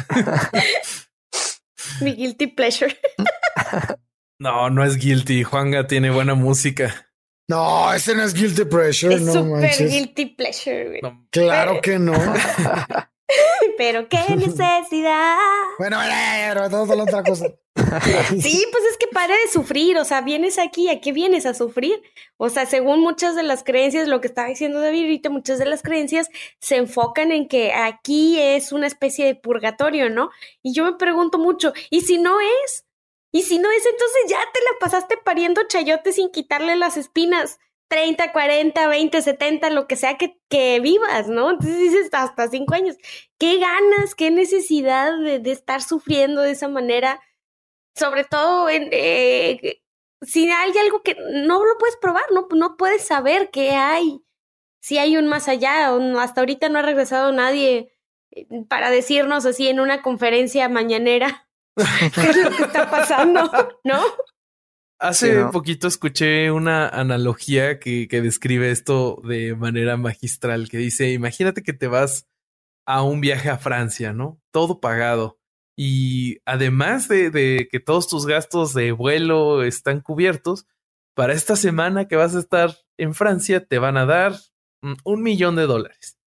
[2.01, 2.97] Mi guilty pleasure.
[4.41, 5.43] No, no es guilty.
[5.43, 7.10] Juanga tiene buena música.
[7.51, 9.13] No, ese no es guilty pleasure.
[9.13, 11.01] Es no super guilty pleasure.
[11.29, 12.13] claro que no.
[13.77, 15.37] Pero qué necesidad.
[15.77, 15.97] bueno,
[16.47, 17.47] pero todo es la otra cosa.
[18.29, 21.53] sí, pues es que pare de sufrir, o sea, vienes aquí, ¿a qué vienes a
[21.53, 22.01] sufrir?
[22.37, 25.65] O sea, según muchas de las creencias, lo que estaba diciendo David ahorita, muchas de
[25.65, 26.29] las creencias
[26.59, 30.29] se enfocan en que aquí es una especie de purgatorio, ¿no?
[30.63, 32.85] Y yo me pregunto mucho, ¿y si no es?
[33.31, 37.59] ¿Y si no es, entonces ya te la pasaste pariendo chayote sin quitarle las espinas?
[37.87, 41.51] 30, 40, 20, 70, lo que sea que, que vivas, ¿no?
[41.51, 42.95] Entonces dices hasta cinco años.
[43.37, 47.21] ¿Qué ganas, qué necesidad de, de estar sufriendo de esa manera?
[47.95, 49.81] sobre todo en, eh,
[50.21, 54.23] si hay algo que no lo puedes probar, no, no puedes saber qué hay,
[54.81, 57.93] si hay un más allá, hasta ahorita no ha regresado nadie
[58.31, 61.47] eh, para decirnos así en una conferencia mañanera
[62.15, 63.51] qué es lo que está pasando,
[63.83, 64.01] ¿no?
[64.99, 71.63] Hace poquito escuché una analogía que, que describe esto de manera magistral, que dice, imagínate
[71.63, 72.27] que te vas
[72.85, 74.39] a un viaje a Francia, ¿no?
[74.51, 75.41] Todo pagado
[75.83, 80.67] y además de, que todos tus gastos de vuelo están cubiertos,
[81.15, 84.35] para esta semana que vas a estar en Francia te van a dar
[85.03, 86.19] un millón de dólares.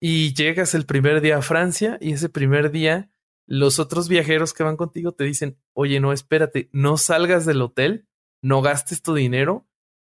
[0.00, 3.11] Y llegas el primer día a Francia y ese primer día
[3.46, 8.06] los otros viajeros que van contigo te dicen, oye, no, espérate, no salgas del hotel,
[8.42, 9.66] no gastes tu dinero,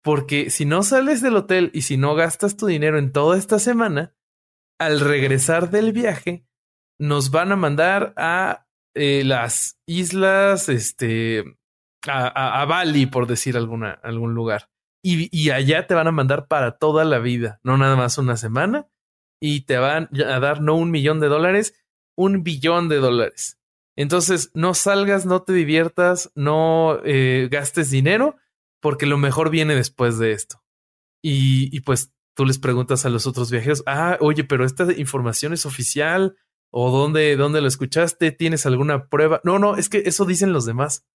[0.03, 3.59] porque si no sales del hotel y si no gastas tu dinero en toda esta
[3.59, 4.15] semana,
[4.79, 6.45] al regresar del viaje,
[6.99, 11.57] nos van a mandar a eh, las islas, este,
[12.07, 14.69] a, Bali, por decir alguna, algún lugar.
[15.03, 18.87] Y, allá te van a mandar para toda la vida, no nada más una semana.
[19.39, 21.75] Y te van a dar no un millón de dólares,
[22.17, 23.57] un billón de dólares.
[23.95, 28.35] Entonces, no salgas, no te diviertas, no eh, gastes dinero,
[28.81, 30.61] porque lo mejor viene después de esto.
[31.23, 35.53] Y, y pues tú les preguntas a los otros viajeros, ah, oye, pero esta información
[35.53, 36.35] es oficial,
[36.69, 38.31] ¿O dónde, dónde lo escuchaste?
[38.31, 39.41] ¿Tienes alguna prueba?
[39.43, 41.05] No, no, es que eso dicen los demás.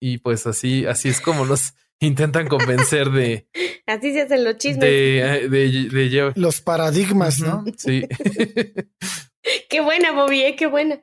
[0.00, 3.48] Y pues así, así es como nos intentan convencer de.
[3.86, 4.80] así se hacen los chismes.
[4.80, 7.64] De, de, los paradigmas, ¿no?
[7.76, 8.06] Sí.
[9.68, 10.56] qué buena, Bobby, ¿eh?
[10.56, 11.02] qué buena.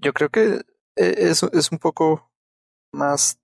[0.00, 0.62] Yo creo que
[0.96, 2.30] eh, eso es un poco
[2.92, 3.38] más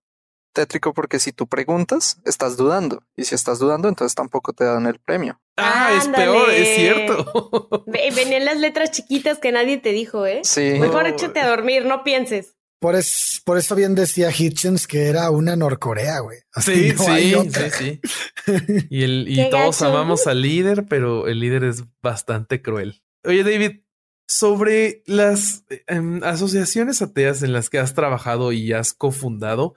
[0.53, 3.05] tétrico porque si tú preguntas, estás dudando.
[3.17, 5.41] Y si estás dudando, entonces tampoco te dan el premio.
[5.57, 7.85] Ah, es peor, es cierto.
[7.87, 10.41] Venían las letras chiquitas que nadie te dijo, ¿eh?
[10.45, 10.75] Sí.
[10.79, 12.55] Mejor échate a dormir, no pienses.
[12.81, 12.97] Por,
[13.45, 16.39] por eso bien decía Hitchens que era una Norcorea, güey.
[16.61, 18.01] Sí, sí, sí, sí,
[18.91, 23.03] Y, el, y todos amamos al líder, pero el líder es bastante cruel.
[23.25, 23.82] Oye, David,
[24.33, 29.75] sobre las em, asociaciones ateas en las que has trabajado y has cofundado,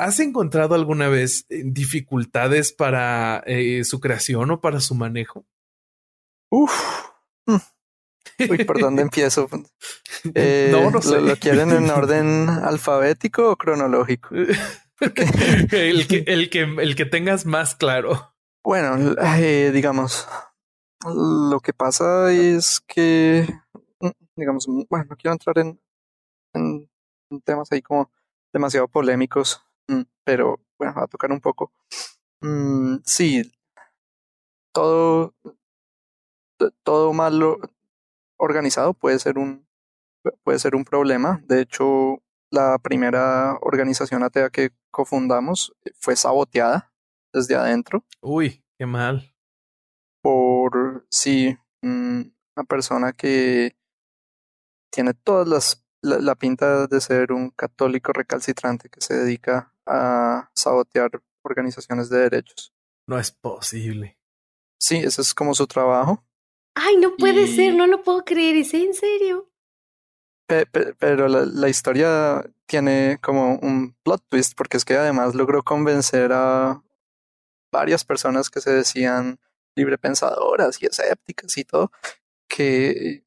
[0.00, 5.44] ¿Has encontrado alguna vez eh, dificultades para eh, su creación o para su manejo?
[6.50, 6.72] Uf.
[7.44, 7.56] Mm.
[8.48, 9.46] Uy, ¿por dónde empiezo?
[10.34, 11.20] Eh, no, no sé.
[11.20, 14.30] ¿lo, quieren en orden alfabético o cronológico?
[15.70, 18.34] el, que, el, que, el que tengas más claro.
[18.64, 19.14] Bueno,
[19.70, 20.26] digamos,
[21.04, 23.46] lo que pasa es que,
[24.40, 25.80] digamos, bueno, no quiero entrar en,
[26.54, 26.88] en
[27.44, 28.10] temas ahí como
[28.52, 31.72] demasiado polémicos Mm, pero bueno, va a tocar un poco.
[32.42, 33.42] Mm, sí,
[34.72, 35.34] todo,
[36.84, 37.58] todo malo,
[38.38, 39.66] organizado puede ser un,
[40.44, 41.42] puede ser un problema.
[41.44, 42.22] De hecho,
[42.52, 46.92] la primera organización atea que cofundamos fue saboteada
[47.32, 48.04] desde adentro.
[48.20, 49.34] Uy, qué mal.
[50.22, 53.74] Por, sí, una persona que
[54.90, 61.10] tiene todas las, la, pinta de ser un católico recalcitrante que se dedica a sabotear
[61.42, 62.72] organizaciones de derechos.
[63.06, 64.18] No es posible.
[64.78, 66.24] Sí, ese es como su trabajo.
[66.74, 69.50] Ay, no puede ser, no lo puedo creer, ¿es en serio?
[70.98, 76.82] pero la, historia tiene como un plot twist porque es que además logró convencer a
[77.72, 79.38] varias personas que se decían
[79.76, 81.92] librepensadoras y escépticas y todo
[82.48, 83.24] que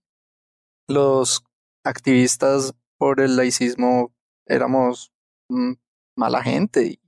[0.89, 1.45] los
[1.83, 4.13] activistas por el laicismo
[4.45, 5.13] éramos
[5.49, 5.73] mm,
[6.15, 6.99] mala gente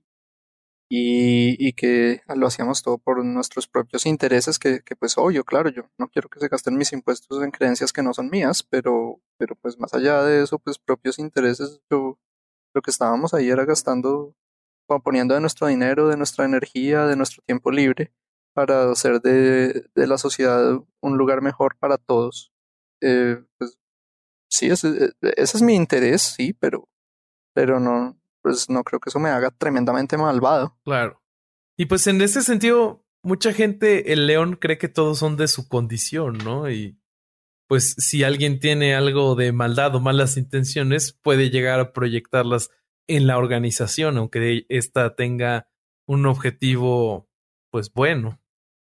[0.89, 5.69] y, y, que lo hacíamos todo por nuestros propios intereses, que, que pues obvio, claro,
[5.69, 9.19] yo no quiero que se gasten mis impuestos en creencias que no son mías, pero,
[9.38, 12.19] pero pues más allá de eso, pues propios intereses, yo
[12.73, 14.36] lo que estábamos ahí era gastando,
[15.03, 18.13] poniendo de nuestro dinero, de nuestra energía, de nuestro tiempo libre
[18.55, 22.53] para hacer de, de la sociedad un lugar mejor para todos.
[23.01, 23.78] Eh, pues
[24.55, 26.89] sí, ese, ese es mi interés, sí, pero,
[27.53, 30.77] pero no, pues no creo que eso me haga tremendamente malvado.
[30.83, 31.21] Claro.
[31.77, 35.67] Y pues en ese sentido, mucha gente, el león cree que todos son de su
[35.67, 36.69] condición, ¿no?
[36.69, 36.99] Y
[37.67, 42.69] pues si alguien tiene algo de maldad o malas intenciones, puede llegar a proyectarlas
[43.07, 45.67] en la organización, aunque ésta tenga
[46.07, 47.29] un objetivo,
[47.71, 48.39] pues bueno.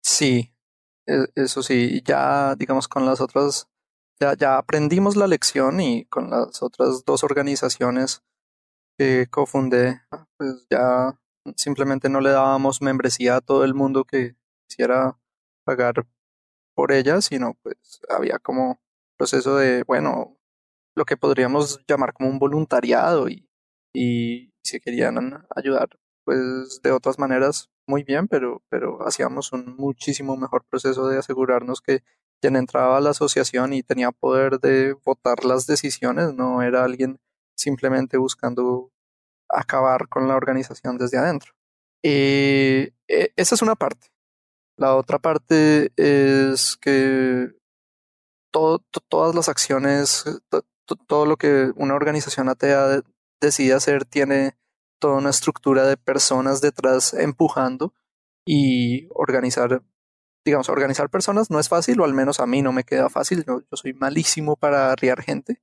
[0.04, 0.54] Sí,
[1.08, 3.70] e, eso sí, ya digamos con las otras,
[4.20, 8.24] ya, ya aprendimos la lección y con las otras dos organizaciones
[8.98, 10.02] que cofundé,
[10.38, 11.20] pues ya
[11.56, 14.36] simplemente no le dábamos membresía a todo el mundo que
[14.68, 15.18] quisiera
[15.66, 16.08] pagar
[16.76, 18.80] por ella, sino pues había como
[19.18, 20.38] proceso de, bueno,
[20.96, 23.50] lo que podríamos llamar como un voluntariado y,
[23.94, 25.90] y si querían ayudar,
[26.24, 31.82] pues de otras maneras, muy bien, pero, pero hacíamos un muchísimo mejor proceso de asegurarnos
[31.82, 32.04] que
[32.42, 37.20] quien entraba a la asociación y tenía poder de votar las decisiones no era alguien
[37.58, 38.92] simplemente buscando
[39.50, 41.54] acabar con la organización desde adentro.
[42.04, 44.08] E, esa es una parte.
[44.78, 47.54] La otra parte es que
[48.52, 50.26] todas las acciones,
[51.08, 53.02] todo lo que una organización atea
[53.42, 54.58] decide hacer tiene
[55.00, 57.94] toda una estructura de personas detrás empujando
[58.46, 59.82] y organizar,
[60.46, 63.44] digamos, organizar personas no es fácil, o al menos a mí no me queda fácil,
[63.46, 65.62] yo soy malísimo para arriar gente.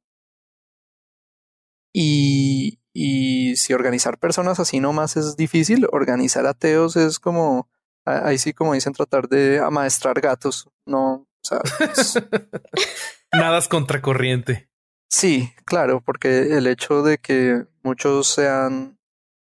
[1.94, 7.70] Y, y si organizar personas así nomás es difícil, organizar ateos es como,
[8.04, 11.60] ahí sí como dicen, tratar de amaestrar gatos, no, o sea...
[13.32, 14.68] Nada es contracorriente.
[15.08, 18.98] Sí, claro, porque el hecho de que muchos sean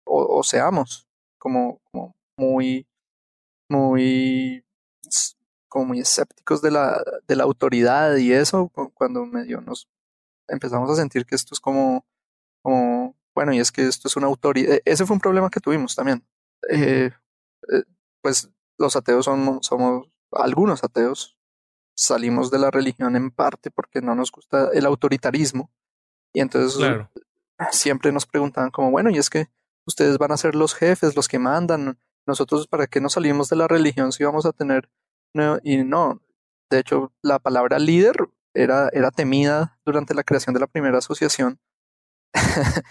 [0.06, 1.08] o, seamos
[1.40, 2.88] como, como muy,
[3.70, 4.64] muy,
[5.68, 9.88] como muy escépticos de la, de la autoridad y eso, cuando medio nos
[10.48, 12.06] empezamos a sentir que esto es como
[12.62, 14.76] como, bueno, y es que esto es una autoridad.
[14.76, 16.24] E, ese fue un problema que tuvimos también.
[16.70, 17.12] Eh,
[17.72, 17.84] eh,
[18.22, 21.38] pues los ateos somos, somos, algunos ateos
[21.96, 25.72] salimos de la religión en parte porque no nos gusta el autoritarismo.
[26.34, 26.82] Y entonces
[27.72, 29.50] siempre nos preguntaban como, bueno, y es que
[29.86, 32.00] ustedes van a ser los jefes, los que mandan.
[32.26, 34.90] Nosotros, ¿para qué no salimos de la religión si vamos a tener...
[35.34, 36.22] No, y no,
[36.70, 38.16] de hecho, la palabra líder
[38.54, 41.60] era, era temida durante la creación de la primera asociación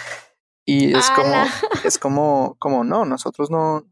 [0.64, 1.34] y es como,
[1.84, 3.86] es como, como no, nosotros no,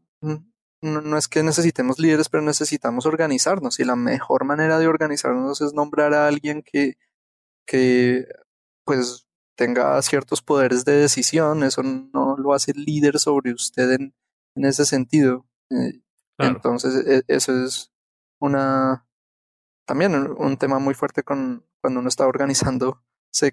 [0.81, 3.79] no, es que necesitemos líderes, pero necesitamos organizarnos.
[3.79, 6.97] Y la mejor manera de organizarnos es nombrar a alguien que,
[7.65, 8.25] que
[8.85, 11.63] pues tenga ciertos poderes de decisión.
[11.63, 14.13] Eso no lo hace líder sobre usted en,
[14.55, 15.45] en ese sentido.
[15.69, 16.01] Eh,
[16.37, 17.88] entonces, e, eso es
[18.39, 19.05] una
[19.85, 23.01] también un tema muy fuerte con cuando uno está organizándose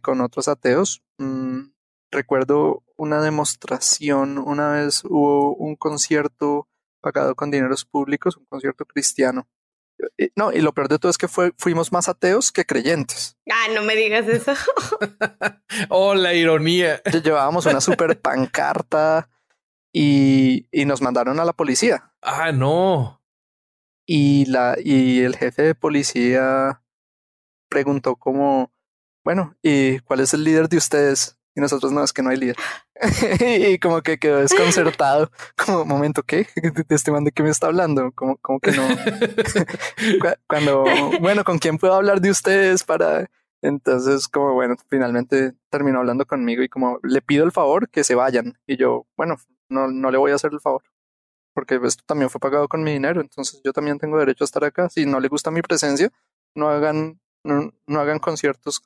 [0.02, 1.02] con otros ateos.
[1.18, 1.70] Mm,
[2.10, 6.68] recuerdo una demostración, una vez hubo un concierto
[7.00, 9.48] pagado con dineros públicos, un concierto cristiano.
[10.34, 13.38] No, y lo peor de todo es que fue, fuimos más ateos que creyentes.
[13.50, 14.52] Ah, no me digas eso.
[15.88, 17.00] oh, la ironía.
[17.02, 19.30] Llevábamos una super pancarta
[19.90, 22.12] y, y nos mandaron a la policía.
[22.20, 23.15] Ah, no.
[24.06, 26.80] Y la, y el jefe de policía
[27.68, 28.72] preguntó como,
[29.24, 31.36] bueno, ¿y cuál es el líder de ustedes?
[31.56, 32.56] Y nosotros no, es que no hay líder.
[33.40, 35.30] y como que quedó desconcertado.
[35.56, 36.46] Como, momento, ¿qué?
[36.54, 38.12] ¿De este man de qué me está hablando?
[38.12, 38.86] Como, como que no.
[40.46, 40.84] Cuando,
[41.20, 43.30] bueno, ¿con quién puedo hablar de ustedes para
[43.62, 48.14] Entonces, como bueno, finalmente terminó hablando conmigo y como le pido el favor que se
[48.14, 48.58] vayan.
[48.66, 49.36] Y yo, bueno,
[49.68, 50.82] no, no le voy a hacer el favor.
[51.56, 53.22] Porque esto también fue pagado con mi dinero.
[53.22, 54.90] Entonces yo también tengo derecho a estar acá.
[54.90, 56.12] Si no le gusta mi presencia,
[56.54, 58.82] no hagan, no, no hagan conciertos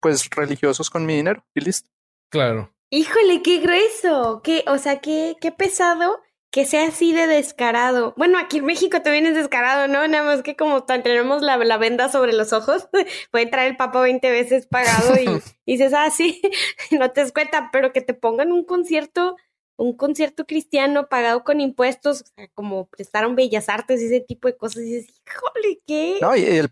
[0.00, 1.90] pues religiosos con mi dinero y listo.
[2.30, 2.74] Claro.
[2.88, 8.14] Híjole, qué grueso, qué, o sea, qué, qué pesado que sea así de descarado.
[8.16, 10.08] Bueno, aquí en México también es descarado, ¿no?
[10.08, 12.88] Nada más que como tenemos la, la venda sobre los ojos,
[13.30, 15.24] puede traer el papa 20 veces pagado y,
[15.66, 16.40] y dices, ah, sí,
[16.90, 19.36] no te das cuenta, pero que te pongan un concierto
[19.76, 24.82] un concierto cristiano pagado con impuestos, como prestaron bellas artes y ese tipo de cosas,
[24.82, 26.18] y dices, híjole, ¿qué?
[26.20, 26.70] No, y, el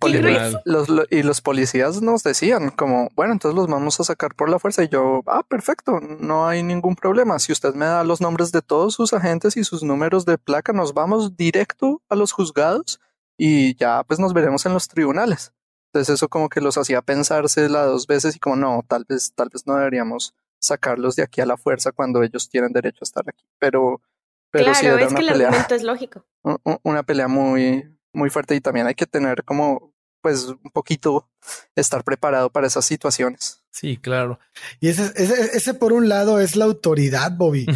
[0.64, 4.58] los, y los policías nos decían como, bueno, entonces los vamos a sacar por la
[4.58, 8.52] fuerza, y yo, ah, perfecto, no hay ningún problema, si usted me da los nombres
[8.52, 13.00] de todos sus agentes y sus números de placa, nos vamos directo a los juzgados
[13.36, 15.54] y ya pues nos veremos en los tribunales.
[15.86, 19.32] Entonces eso como que los hacía pensarse las dos veces y como no, tal vez,
[19.34, 23.04] tal vez no deberíamos sacarlos de aquí a la fuerza cuando ellos tienen derecho a
[23.04, 23.44] estar aquí.
[23.58, 24.02] Pero,
[24.50, 26.26] pero claro, sí era es una que pelea, el argumento es lógico.
[26.82, 31.28] una pelea muy, muy fuerte y también hay que tener como, pues, un poquito
[31.74, 33.62] estar preparado para esas situaciones.
[33.70, 34.38] Sí, claro.
[34.80, 37.66] Y ese, ese, ese por un lado es la autoridad, Bobby,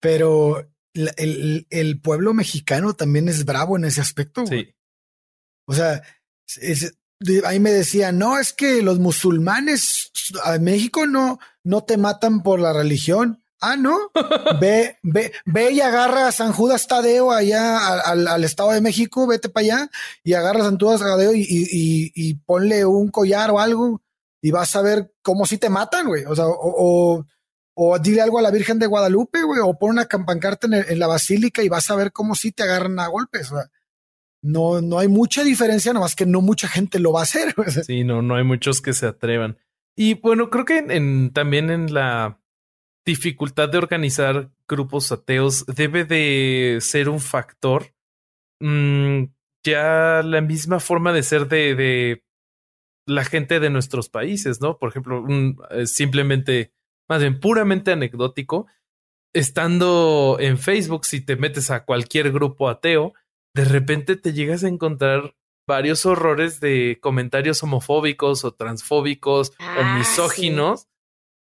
[0.00, 4.46] pero el, el, pueblo mexicano también es bravo en ese aspecto.
[4.46, 4.74] Sí.
[5.66, 6.02] O sea,
[6.60, 6.96] es,
[7.44, 10.10] ahí me decían, no, es que los musulmanes
[10.44, 13.42] a México no, no te matan por la religión.
[13.60, 13.96] Ah, no.
[14.60, 19.48] ve, ve, ve y agarra a San Judas Tadeo allá al, Estado de México, vete
[19.48, 19.90] para allá
[20.22, 24.02] y agarra a San Judas Tadeo y, y, y, ponle un collar o algo
[24.42, 26.24] y vas a ver cómo si te matan, güey.
[26.26, 27.24] O sea, o,
[27.74, 30.98] o, dile algo a la Virgen de Guadalupe, güey, o pon una campancarta en, en,
[30.98, 33.50] la basílica y vas a ver cómo si te agarran a golpes.
[33.50, 33.70] O sea,
[34.44, 37.54] no, no hay mucha diferencia, nada más que no mucha gente lo va a hacer.
[37.86, 39.58] Sí, no, no hay muchos que se atrevan.
[39.96, 42.40] Y bueno, creo que en, también en la
[43.06, 47.94] dificultad de organizar grupos ateos debe de ser un factor.
[48.60, 49.24] Mm,
[49.64, 52.24] ya la misma forma de ser de, de,
[53.06, 54.78] la gente de nuestros países, ¿no?
[54.78, 56.74] Por ejemplo, un, eh, simplemente,
[57.08, 58.66] más bien puramente anecdótico,
[59.32, 63.14] estando en Facebook, si te metes a cualquier grupo ateo,
[63.54, 65.34] de repente te llegas a encontrar
[65.66, 70.88] varios horrores de comentarios homofóbicos o transfóbicos o Ah, misóginos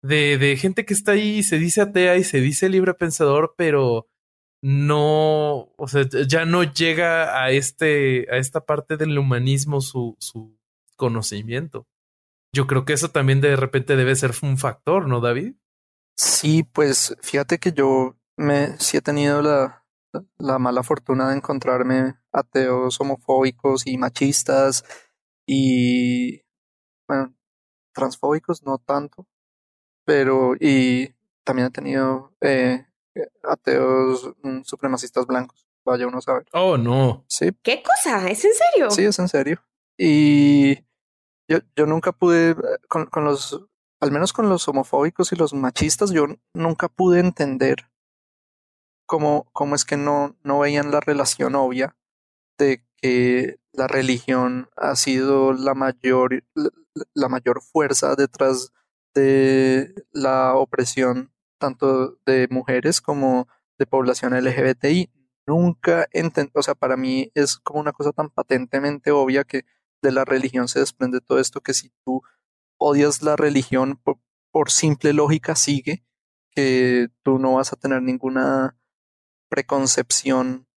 [0.02, 3.56] de, de gente que está ahí y se dice atea y se dice libre pensador,
[3.58, 4.08] pero
[4.62, 10.58] no, o sea, ya no llega a este, a esta parte del humanismo su, su
[10.96, 11.88] conocimiento.
[12.54, 15.56] Yo creo que eso también de repente debe ser un factor, ¿no, David?
[16.18, 19.85] Sí, pues fíjate que yo me sí he tenido la,
[20.38, 24.84] la mala fortuna de encontrarme ateos homofóbicos y machistas
[25.46, 26.42] y
[27.08, 27.36] bueno,
[27.94, 29.28] transfóbicos no tanto,
[30.06, 32.86] pero y también he tenido eh,
[33.44, 36.46] ateos mm, supremacistas blancos, vaya uno a saber.
[36.54, 37.26] Oh, no.
[37.28, 38.30] Sí, ¿Qué cosa?
[38.30, 38.92] ¿Es en serio?
[38.92, 39.62] sí, es en serio.
[39.98, 40.76] Y
[41.48, 42.56] yo, yo nunca pude, eh,
[42.88, 43.66] con, con los,
[44.02, 47.90] al menos con los homofóbicos y los machistas, yo nunca pude entender
[49.06, 51.96] cómo, cómo es que no, no veían la relación obvia
[52.58, 56.44] de que la religión ha sido la mayor,
[57.14, 58.72] la, mayor fuerza detrás
[59.14, 63.48] de la opresión tanto de mujeres como
[63.78, 65.12] de población LGBTI.
[65.48, 69.66] Nunca entendí, o sea, para mí es como una cosa tan patentemente obvia que
[70.02, 72.22] de la religión se desprende todo esto que si tú
[72.78, 74.20] odias la religión por,
[74.52, 76.04] por simple lógica sigue
[76.52, 78.78] que tú no vas a tener ninguna
[79.56, 80.68] preconcepción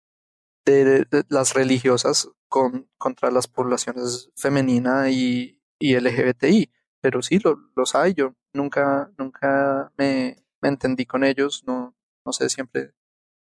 [0.65, 6.71] de, de las religiosas con, contra las poblaciones femenina y, y LGBTI.
[7.01, 8.13] Pero sí, lo, los hay.
[8.13, 11.63] Yo nunca, nunca me, me entendí con ellos.
[11.67, 12.93] No, no sé, siempre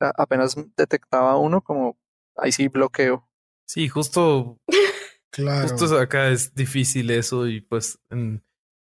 [0.01, 1.99] a- apenas detectaba uno como
[2.37, 3.29] ahí sí bloqueo.
[3.67, 4.61] Sí, justo,
[5.31, 5.69] Claro.
[5.69, 8.45] justo acá es difícil eso y pues en-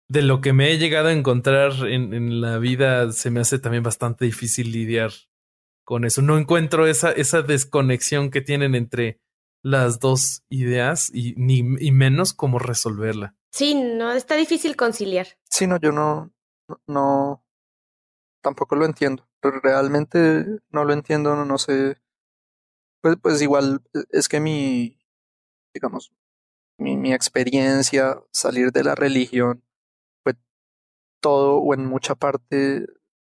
[0.08, 3.58] de lo que me he llegado a encontrar en, en la vida se me hace
[3.58, 5.10] también bastante difícil lidiar
[5.86, 6.20] con eso.
[6.20, 9.20] No encuentro esa, esa desconexión que tienen entre
[9.62, 13.34] las dos ideas y ni y menos cómo resolverla.
[13.52, 15.28] Sí, no, está difícil conciliar.
[15.48, 16.32] Sí, no, yo no,
[16.68, 17.44] no- no,
[18.42, 19.26] tampoco lo entiendo.
[19.40, 21.96] Pero realmente no lo entiendo, no, no sé.
[23.00, 24.98] Pues, pues igual eh, es que mi,
[25.72, 26.12] digamos,
[26.78, 29.62] mi, mi experiencia, salir de la religión,
[30.24, 30.34] fue
[31.20, 32.86] todo o en mucha parte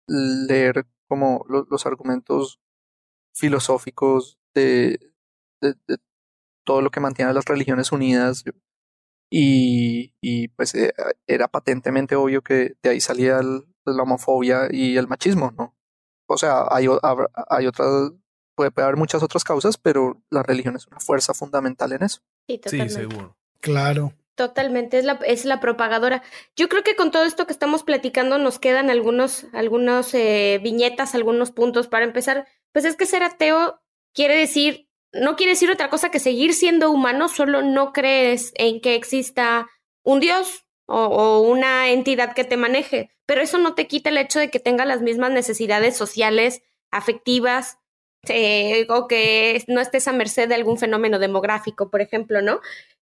[0.07, 2.59] leer como lo- los argumentos
[3.33, 4.99] filosóficos de,
[5.61, 5.97] de, de
[6.65, 8.43] todo lo que mantiene a las religiones unidas.
[9.31, 10.93] Y, y pues eh,
[11.27, 15.75] era patentemente obvio que de ahí salía la homofobia y el machismo, ¿no?
[16.27, 16.87] O sea, hay,
[17.49, 18.11] hay otras,
[18.55, 22.21] puede haber muchas otras causas, pero la religión es una fuerza fundamental en eso.
[22.69, 23.37] Sí, Sí, seguro.
[23.59, 24.13] Claro.
[24.35, 26.21] Totalmente, es la, es la propagadora.
[26.57, 31.15] Yo creo que con todo esto que estamos platicando nos quedan algunos, algunos eh, viñetas,
[31.15, 32.45] algunos puntos para empezar.
[32.73, 33.81] Pues es que ser ateo
[34.13, 38.81] quiere decir, no quiere decir otra cosa que seguir siendo humano, solo no crees en
[38.81, 39.69] que exista
[40.03, 44.17] un Dios o, o una entidad que te maneje, pero eso no te quita el
[44.17, 46.61] hecho de que tenga las mismas necesidades sociales,
[46.91, 47.79] afectivas,
[48.29, 52.59] eh, o que no estés a merced de algún fenómeno demográfico, por ejemplo, ¿no?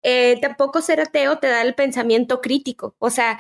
[0.04, 2.96] Eh, tampoco ser ateo te da el pensamiento crítico.
[3.00, 3.40] O sea,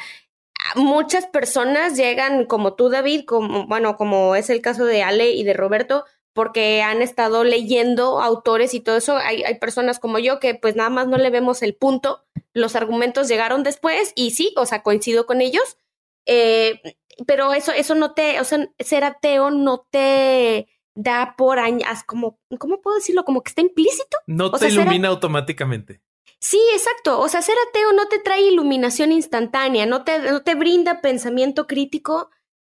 [0.75, 5.43] muchas personas llegan como tú, David, como, bueno, como es el caso de Ale y
[5.43, 9.17] de Roberto, porque han estado leyendo autores y todo eso.
[9.17, 12.23] Hay, hay personas como yo que pues nada más no le vemos el punto.
[12.53, 15.77] Los argumentos llegaron después y sí, o sea, coincido con ellos.
[16.25, 16.81] Eh,
[17.25, 22.39] pero eso, eso no te, o sea, ser ateo no te da por años, como,
[22.59, 23.25] ¿cómo puedo decirlo?
[23.25, 24.17] Como que está implícito.
[24.27, 26.01] No O te sea, será- ilumina automáticamente.
[26.39, 27.19] Sí, exacto.
[27.19, 31.67] O sea, ser ateo no te trae iluminación instantánea, no te, no te brinda pensamiento
[31.67, 32.29] crítico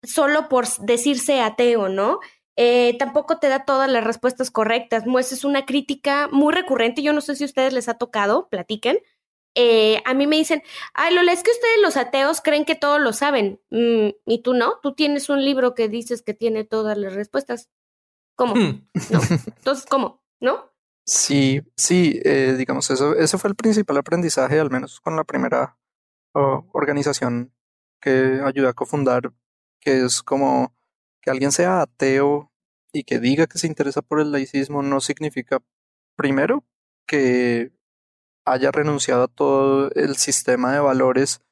[0.02, 2.20] solo por decirse ateo, ¿no?
[2.56, 5.04] Eh, tampoco te da todas las respuestas correctas.
[5.06, 7.02] Es una crítica muy recurrente.
[7.02, 8.98] Yo no sé si a ustedes les ha tocado, platiquen.
[9.54, 10.62] Eh, a mí me dicen,
[10.94, 13.60] ay, Lola, es que ustedes los ateos creen que todo lo saben.
[13.70, 17.70] Mm, y tú no, tú tienes un libro que dices que tiene todas las respuestas.
[18.36, 18.54] ¿Cómo?
[18.54, 18.88] Hmm.
[19.10, 19.20] No.
[19.56, 20.22] Entonces, ¿cómo?
[20.40, 20.69] ¿No?
[21.12, 25.76] Sí, sí, eh, digamos, eso, ese fue el principal aprendizaje, al menos con la primera
[26.34, 27.52] oh, organización
[28.00, 29.32] que ayudé a cofundar,
[29.80, 30.74] que es como
[31.22, 32.52] que alguien sea ateo
[32.92, 35.60] y que diga que se interesa por el laicismo no significa,
[36.16, 36.64] primero,
[37.06, 37.72] que
[38.46, 41.42] haya renunciado a todo el sistema de valores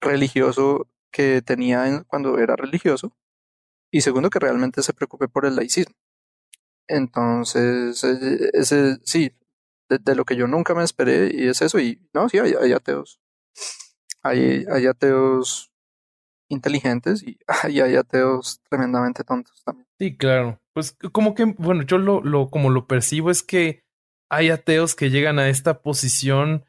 [0.00, 3.12] religioso que tenía en- cuando era religioso,
[3.92, 5.94] y segundo, que realmente se preocupe por el laicismo.
[6.88, 9.32] Entonces, eh, ese sí,
[9.88, 13.20] de, lo que yo nunca me esperé, y es eso, y no, sí, hay, ateos.
[14.22, 15.70] Hay, ateos
[16.48, 19.86] inteligentes y hay, hay ateos tremendamente tontos también.
[19.98, 20.60] Sí, claro.
[20.72, 23.84] Pues como que, bueno, yo lo, lo, como lo percibo es que
[24.30, 26.64] hay ateos que llegan a esta posición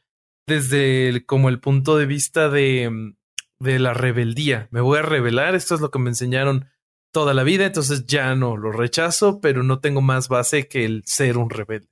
[0.47, 3.15] desde el- como el punto de vista de, mm,
[3.59, 4.67] de la rebeldía.
[4.71, 6.69] Me voy a rebelar, esto es lo que me enseñaron
[7.15, 11.01] toda la vida, entonces ya no lo rechazo, pero no tengo más base que el
[11.05, 11.87] ser un rebelde.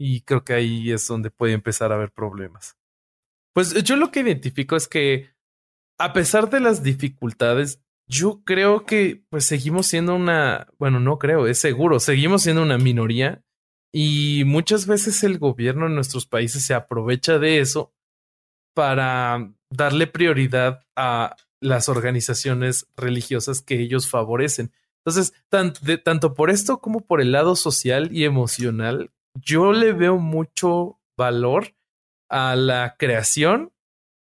[0.00, 2.76] Y creo que ahí es donde puede empezar a haber problemas.
[3.54, 5.30] Pues yo lo que identifico es que
[5.96, 11.46] a pesar de las dificultades, yo creo que pues seguimos siendo una, bueno, no creo,
[11.46, 13.44] es seguro, seguimos siendo una minoría
[13.94, 17.94] y muchas veces el gobierno en nuestros países se aprovecha de eso
[18.74, 24.72] para darle prioridad a las organizaciones religiosas que ellos favorecen.
[25.04, 29.92] Entonces, tan- de- tanto por esto como por el lado social y emocional, yo le
[29.94, 31.74] veo mucho valor
[32.28, 33.72] a la creación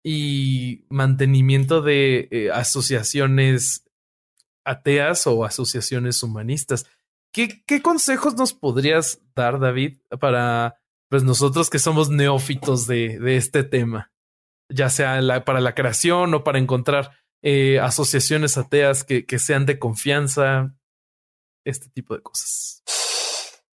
[0.03, 3.85] y mantenimiento de eh, asociaciones
[4.65, 6.85] ateas o asociaciones humanistas.
[7.33, 13.37] ¿Qué, ¿Qué consejos nos podrías dar, David, para pues nosotros que somos neófitos de, de
[13.37, 14.12] este tema?
[14.73, 17.11] Ya sea la- para la creación o para encontrar
[17.41, 20.75] eh, asociaciones ateas que, que sean de confianza,
[21.65, 22.81] este tipo de cosas.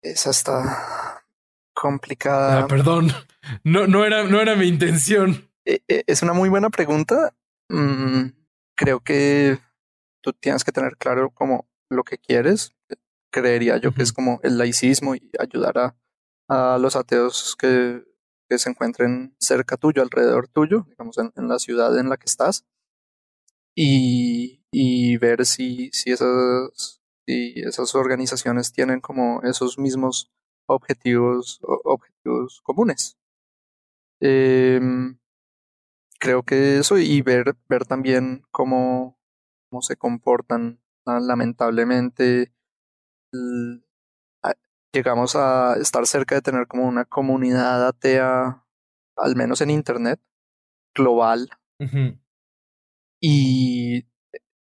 [0.03, 1.25] Esa está
[1.75, 2.61] complicada.
[2.61, 3.09] Ah, perdón,
[3.65, 5.51] no, no, era, no era mi intención.
[5.65, 7.35] Eh, eh, Es una muy buena pregunta.
[7.71, 8.27] Mm,
[8.77, 9.59] creo que
[10.23, 12.75] tú tienes que tener claro como lo que quieres.
[13.33, 15.97] Creería yo que es como el laicismo y ayudar a,
[16.49, 18.05] a los ateos que,
[18.49, 22.27] que se encuentren cerca tuyo, alrededor tuyo, digamos, en, en la ciudad en la que
[22.27, 22.65] estás.
[23.77, 30.31] Y, y ver si, si esas, si esas organizaciones tienen como esos mismos
[30.67, 33.17] objetivos, objetivos comunes.
[34.21, 35.19] Em,
[36.19, 39.19] creo que eso y ver, ver también cómo,
[39.71, 40.81] cómo se comportan.
[41.07, 42.53] Ah, Lamentablemente,
[44.95, 48.65] llegamos a estar cerca de tener como una comunidad atea,
[49.17, 50.21] al menos en Internet,
[50.95, 51.51] global,
[53.21, 54.07] y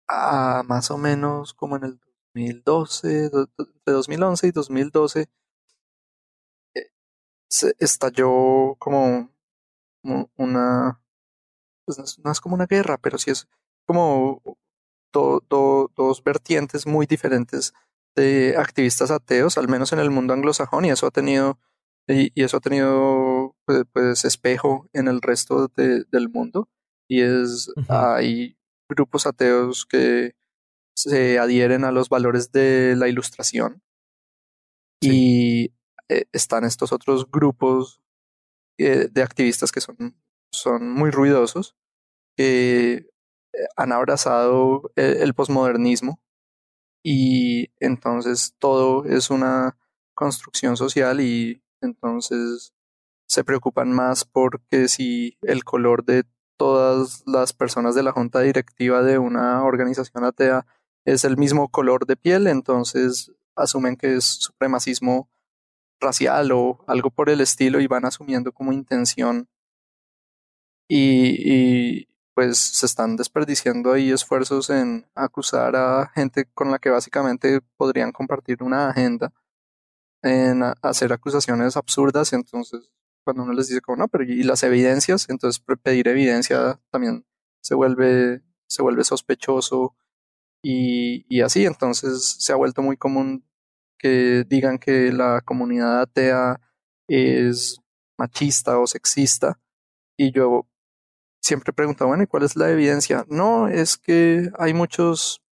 [0.09, 1.99] ah, más o menos como en el
[2.35, 5.29] 2012, do- do- entre 2011 y 2012,
[6.75, 6.87] eh,
[7.49, 9.31] se estalló como
[10.37, 11.01] una,
[11.85, 13.47] pues no es, no es como una guerra, pero sí es
[13.85, 14.41] como
[15.13, 17.73] do- do- dos vertientes muy diferentes
[18.15, 21.59] de activistas ateos, al menos en el mundo anglosajón, y eso ha tenido,
[22.07, 26.69] y, y eso ha tenido pues, pues, espejo en el resto del mundo.
[27.07, 28.57] Y es hay
[28.89, 30.35] grupos ateos que
[30.95, 33.81] se adhieren a los valores de la ilustración.
[35.01, 35.73] Y
[36.09, 38.01] eh, están estos otros grupos
[38.77, 40.15] eh, de activistas que son,
[40.51, 41.75] son muy ruidosos
[42.37, 43.07] que eh,
[43.75, 46.21] han abrazado el posmodernismo
[47.03, 49.77] y entonces todo es una
[50.15, 52.73] construcción social y entonces
[53.27, 56.23] se preocupan más porque si el color de
[56.57, 60.65] todas las personas de la junta directiva de una organización atea
[61.05, 65.29] es el mismo color de piel, entonces asumen que es supremacismo
[65.99, 69.47] racial o algo por el estilo y van asumiendo como intención.
[70.87, 77.61] Y, pues se están desperdiciando ahí esfuerzos en acusar a gente con la que básicamente
[77.77, 79.33] podrían compartir una agenda,
[80.23, 82.89] en hacer acusaciones absurdas, entonces
[83.23, 87.25] cuando uno les dice como no, pero y las evidencias, entonces pedir evidencia también
[87.61, 89.95] se vuelve, se vuelve sospechoso
[90.61, 93.45] y, y así, entonces se ha vuelto muy común
[93.97, 96.59] que digan que la comunidad atea
[97.07, 97.79] es
[98.17, 99.59] machista o sexista.
[100.17, 100.67] Y yo
[101.43, 103.25] siempre pregunto, bueno, ¿y cuál es la evidencia?
[103.29, 105.43] No, es que hay muchos,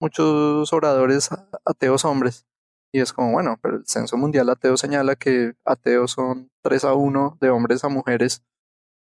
[0.00, 1.30] muchos oradores
[1.64, 2.46] ateos hombres.
[2.92, 6.94] Y es como, bueno, pero el Censo Mundial Ateo señala que ateos son 3 a
[6.94, 8.42] 1 de hombres a mujeres.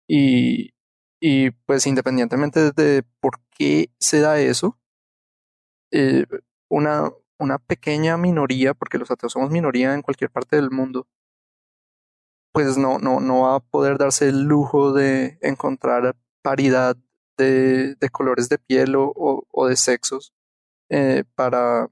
[0.08, 0.70] Y,
[1.20, 4.78] y pues independientemente de por qué se da eso,
[5.92, 6.26] eh,
[6.68, 11.08] una, una pequeña minoría, porque los ateos somos minoría en cualquier parte del mundo,
[12.52, 16.96] pues no, no, no va a poder darse el lujo de encontrar paridad
[17.36, 20.34] de, colores de piel o, de sexos
[20.90, 21.88] eh, para,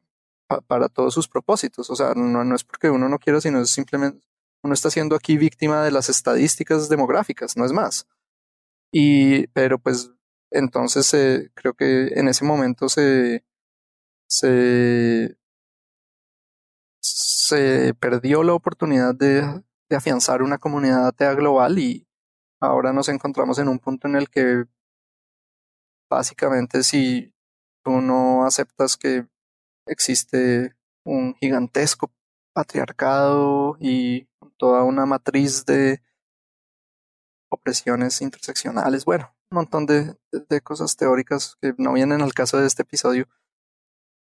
[0.66, 1.90] para todos sus propósitos.
[1.90, 4.28] O sea, no, no es porque uno no quiera, sino es simplemente
[4.62, 8.06] uno está siendo aquí víctima de las estadísticas demográficas, no es más.
[8.92, 10.10] Y, pero pues
[10.50, 13.44] entonces eh, creo que en ese momento se,
[14.28, 15.36] se,
[17.00, 22.06] se perdió la oportunidad de, de afianzar una comunidad atea global y
[22.60, 24.64] ahora nos encontramos en un punto en el que
[26.10, 27.34] básicamente si
[27.84, 29.26] tú no aceptas que
[29.86, 30.74] existe
[31.04, 32.12] un gigantesco
[32.54, 34.28] patriarcado y
[34.58, 36.02] toda una matriz de
[37.50, 42.66] opresiones interseccionales, bueno, un montón de, de, cosas teóricas que no vienen al caso de
[42.66, 43.26] este episodio,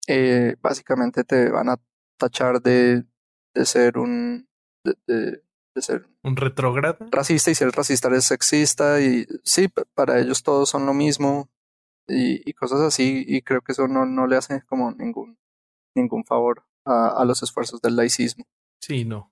[0.07, 1.79] eh, básicamente te van a
[2.17, 3.05] tachar de,
[3.53, 4.47] de ser un
[5.81, 10.85] ser un retrógrado racista y ser racista es sexista y sí para ellos todos son
[10.85, 11.49] lo mismo
[12.07, 15.37] y, y cosas así y creo que eso no, no le hace como ningún
[15.95, 18.45] ningún favor a, a los esfuerzos del laicismo.
[18.81, 19.31] Sí no.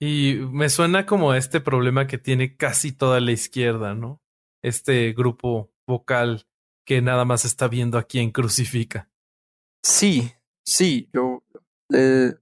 [0.00, 4.20] Y me suena como este problema que tiene casi toda la izquierda no
[4.62, 6.46] este grupo vocal
[6.86, 9.10] que nada más está viendo a quién crucifica.
[9.82, 10.32] Sí
[10.64, 11.42] sí yo
[11.92, 12.34] eh,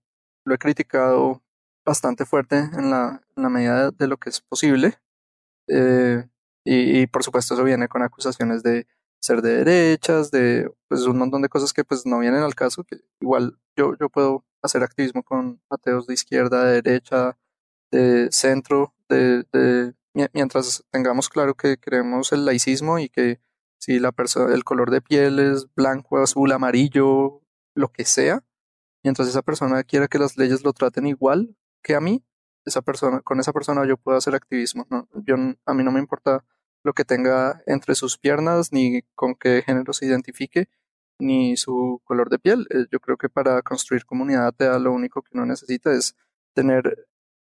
[0.44, 1.42] lo he criticado
[1.90, 4.98] bastante fuerte en la, en la medida de lo que es posible.
[5.66, 6.24] Eh,
[6.64, 8.86] y, y, por supuesto eso viene con acusaciones de
[9.20, 12.84] ser de derechas, de pues un montón de cosas que pues no vienen al caso,
[12.84, 17.36] que igual yo, yo puedo hacer activismo con ateos de izquierda, de derecha,
[17.90, 19.94] de centro, de, de
[20.32, 23.40] mientras tengamos claro que queremos el laicismo y que
[23.80, 27.42] si la persona, el color de piel es blanco, azul, amarillo,
[27.74, 28.44] lo que sea,
[29.02, 32.24] mientras esa persona quiera que las leyes lo traten igual, que a mí,
[32.64, 34.86] esa persona, con esa persona yo puedo hacer activismo.
[34.90, 35.08] ¿no?
[35.26, 36.44] Yo, a mí no me importa
[36.82, 40.68] lo que tenga entre sus piernas, ni con qué género se identifique,
[41.18, 42.66] ni su color de piel.
[42.70, 46.16] Eh, yo creo que para construir comunidad te da lo único que uno necesita es
[46.54, 47.06] tener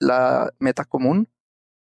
[0.01, 1.29] la meta común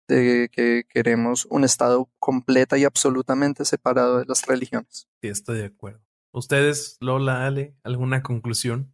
[0.08, 5.08] de que queremos un Estado completa y absolutamente separado de las religiones.
[5.22, 6.02] Sí, estoy de acuerdo.
[6.32, 8.94] ¿Ustedes, Lola, Ale, alguna conclusión?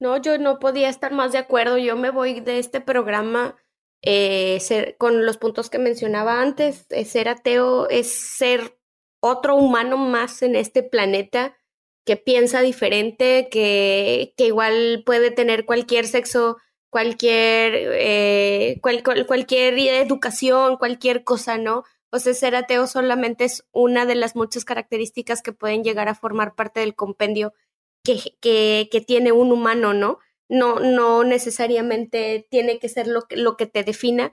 [0.00, 1.78] No, yo no podía estar más de acuerdo.
[1.78, 3.56] Yo me voy de este programa
[4.02, 6.86] eh, ser, con los puntos que mencionaba antes.
[7.06, 8.78] Ser ateo es ser
[9.20, 11.56] otro humano más en este planeta
[12.04, 16.58] que piensa diferente, que, que igual puede tener cualquier sexo,
[16.90, 21.84] cualquier, eh, cual, cual, cualquier educación, cualquier cosa, ¿no?
[22.10, 26.14] O sea, ser ateo solamente es una de las muchas características que pueden llegar a
[26.14, 27.54] formar parte del compendio
[28.04, 30.18] que, que, tiene un humano, ¿no?
[30.48, 34.32] No, no necesariamente tiene que ser lo que, lo que te defina.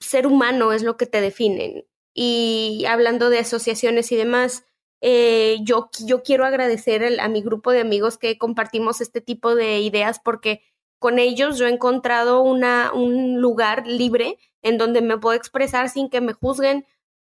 [0.00, 1.86] Ser humano es lo que te define.
[2.14, 4.64] Y hablando de asociaciones y demás,
[5.00, 9.80] eh, yo, yo quiero agradecer a mi grupo de amigos que compartimos este tipo de
[9.80, 10.62] ideas porque
[10.98, 16.08] con ellos yo he encontrado una, un lugar libre en donde me puedo expresar sin
[16.08, 16.86] que me juzguen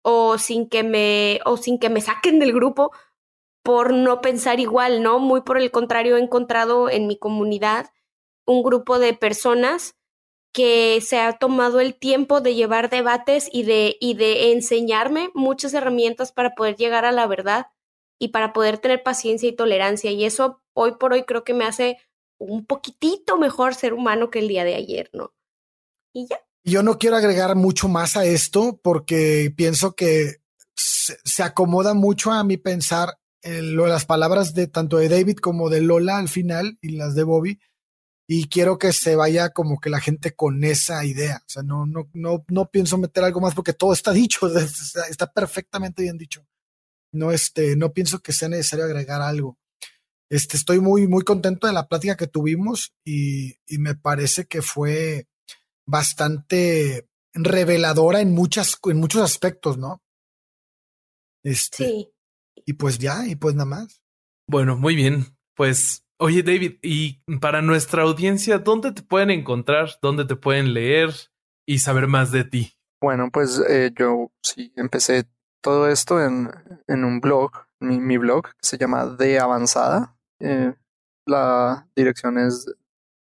[0.02, 2.90] o sin que me o sin que me saquen del grupo
[3.62, 5.18] por no pensar igual, ¿no?
[5.18, 7.90] Muy por el contrario, he encontrado en mi comunidad
[8.46, 9.94] un grupo de personas
[10.52, 15.72] que se ha tomado el tiempo de llevar debates y de, y de enseñarme muchas
[15.72, 17.68] herramientas para poder llegar a la verdad
[18.18, 20.10] y para poder tener paciencia y tolerancia.
[20.10, 21.98] Y eso hoy por hoy creo que me hace
[22.38, 25.32] un poquitito mejor ser humano que el día de ayer, ¿no?
[26.12, 26.40] Y ya.
[26.64, 30.36] Yo no quiero agregar mucho más a esto porque pienso que
[30.76, 35.80] se, acomoda mucho a mi pensar en las palabras de tanto de David como de
[35.80, 37.58] Lola al final y las de Bobby
[38.26, 41.42] y quiero que se vaya como que la gente con esa idea.
[41.46, 45.32] O sea, no, no, no, no pienso meter algo más porque todo está dicho, está,
[45.32, 46.46] perfectamente bien dicho.
[47.12, 49.58] No, este, no pienso que sea necesario agregar algo.
[50.30, 54.62] Este, estoy muy, muy contento de la plática que tuvimos y, y me parece que
[54.62, 55.26] fue
[55.84, 60.02] bastante reveladora en muchas, en muchos aspectos, ¿no?
[61.44, 62.12] Este, sí.
[62.66, 64.02] Y pues ya, y pues nada más.
[64.46, 65.26] Bueno, muy bien.
[65.54, 69.88] Pues Oye, David, y para nuestra audiencia, ¿dónde te pueden encontrar?
[70.00, 71.10] ¿Dónde te pueden leer
[71.66, 72.78] y saber más de ti?
[73.00, 75.24] Bueno, pues eh, yo sí empecé
[75.60, 76.48] todo esto en,
[76.86, 77.50] en un blog,
[77.80, 80.16] mi, blog, que se llama De Avanzada.
[80.38, 80.72] Eh,
[81.26, 82.72] la dirección es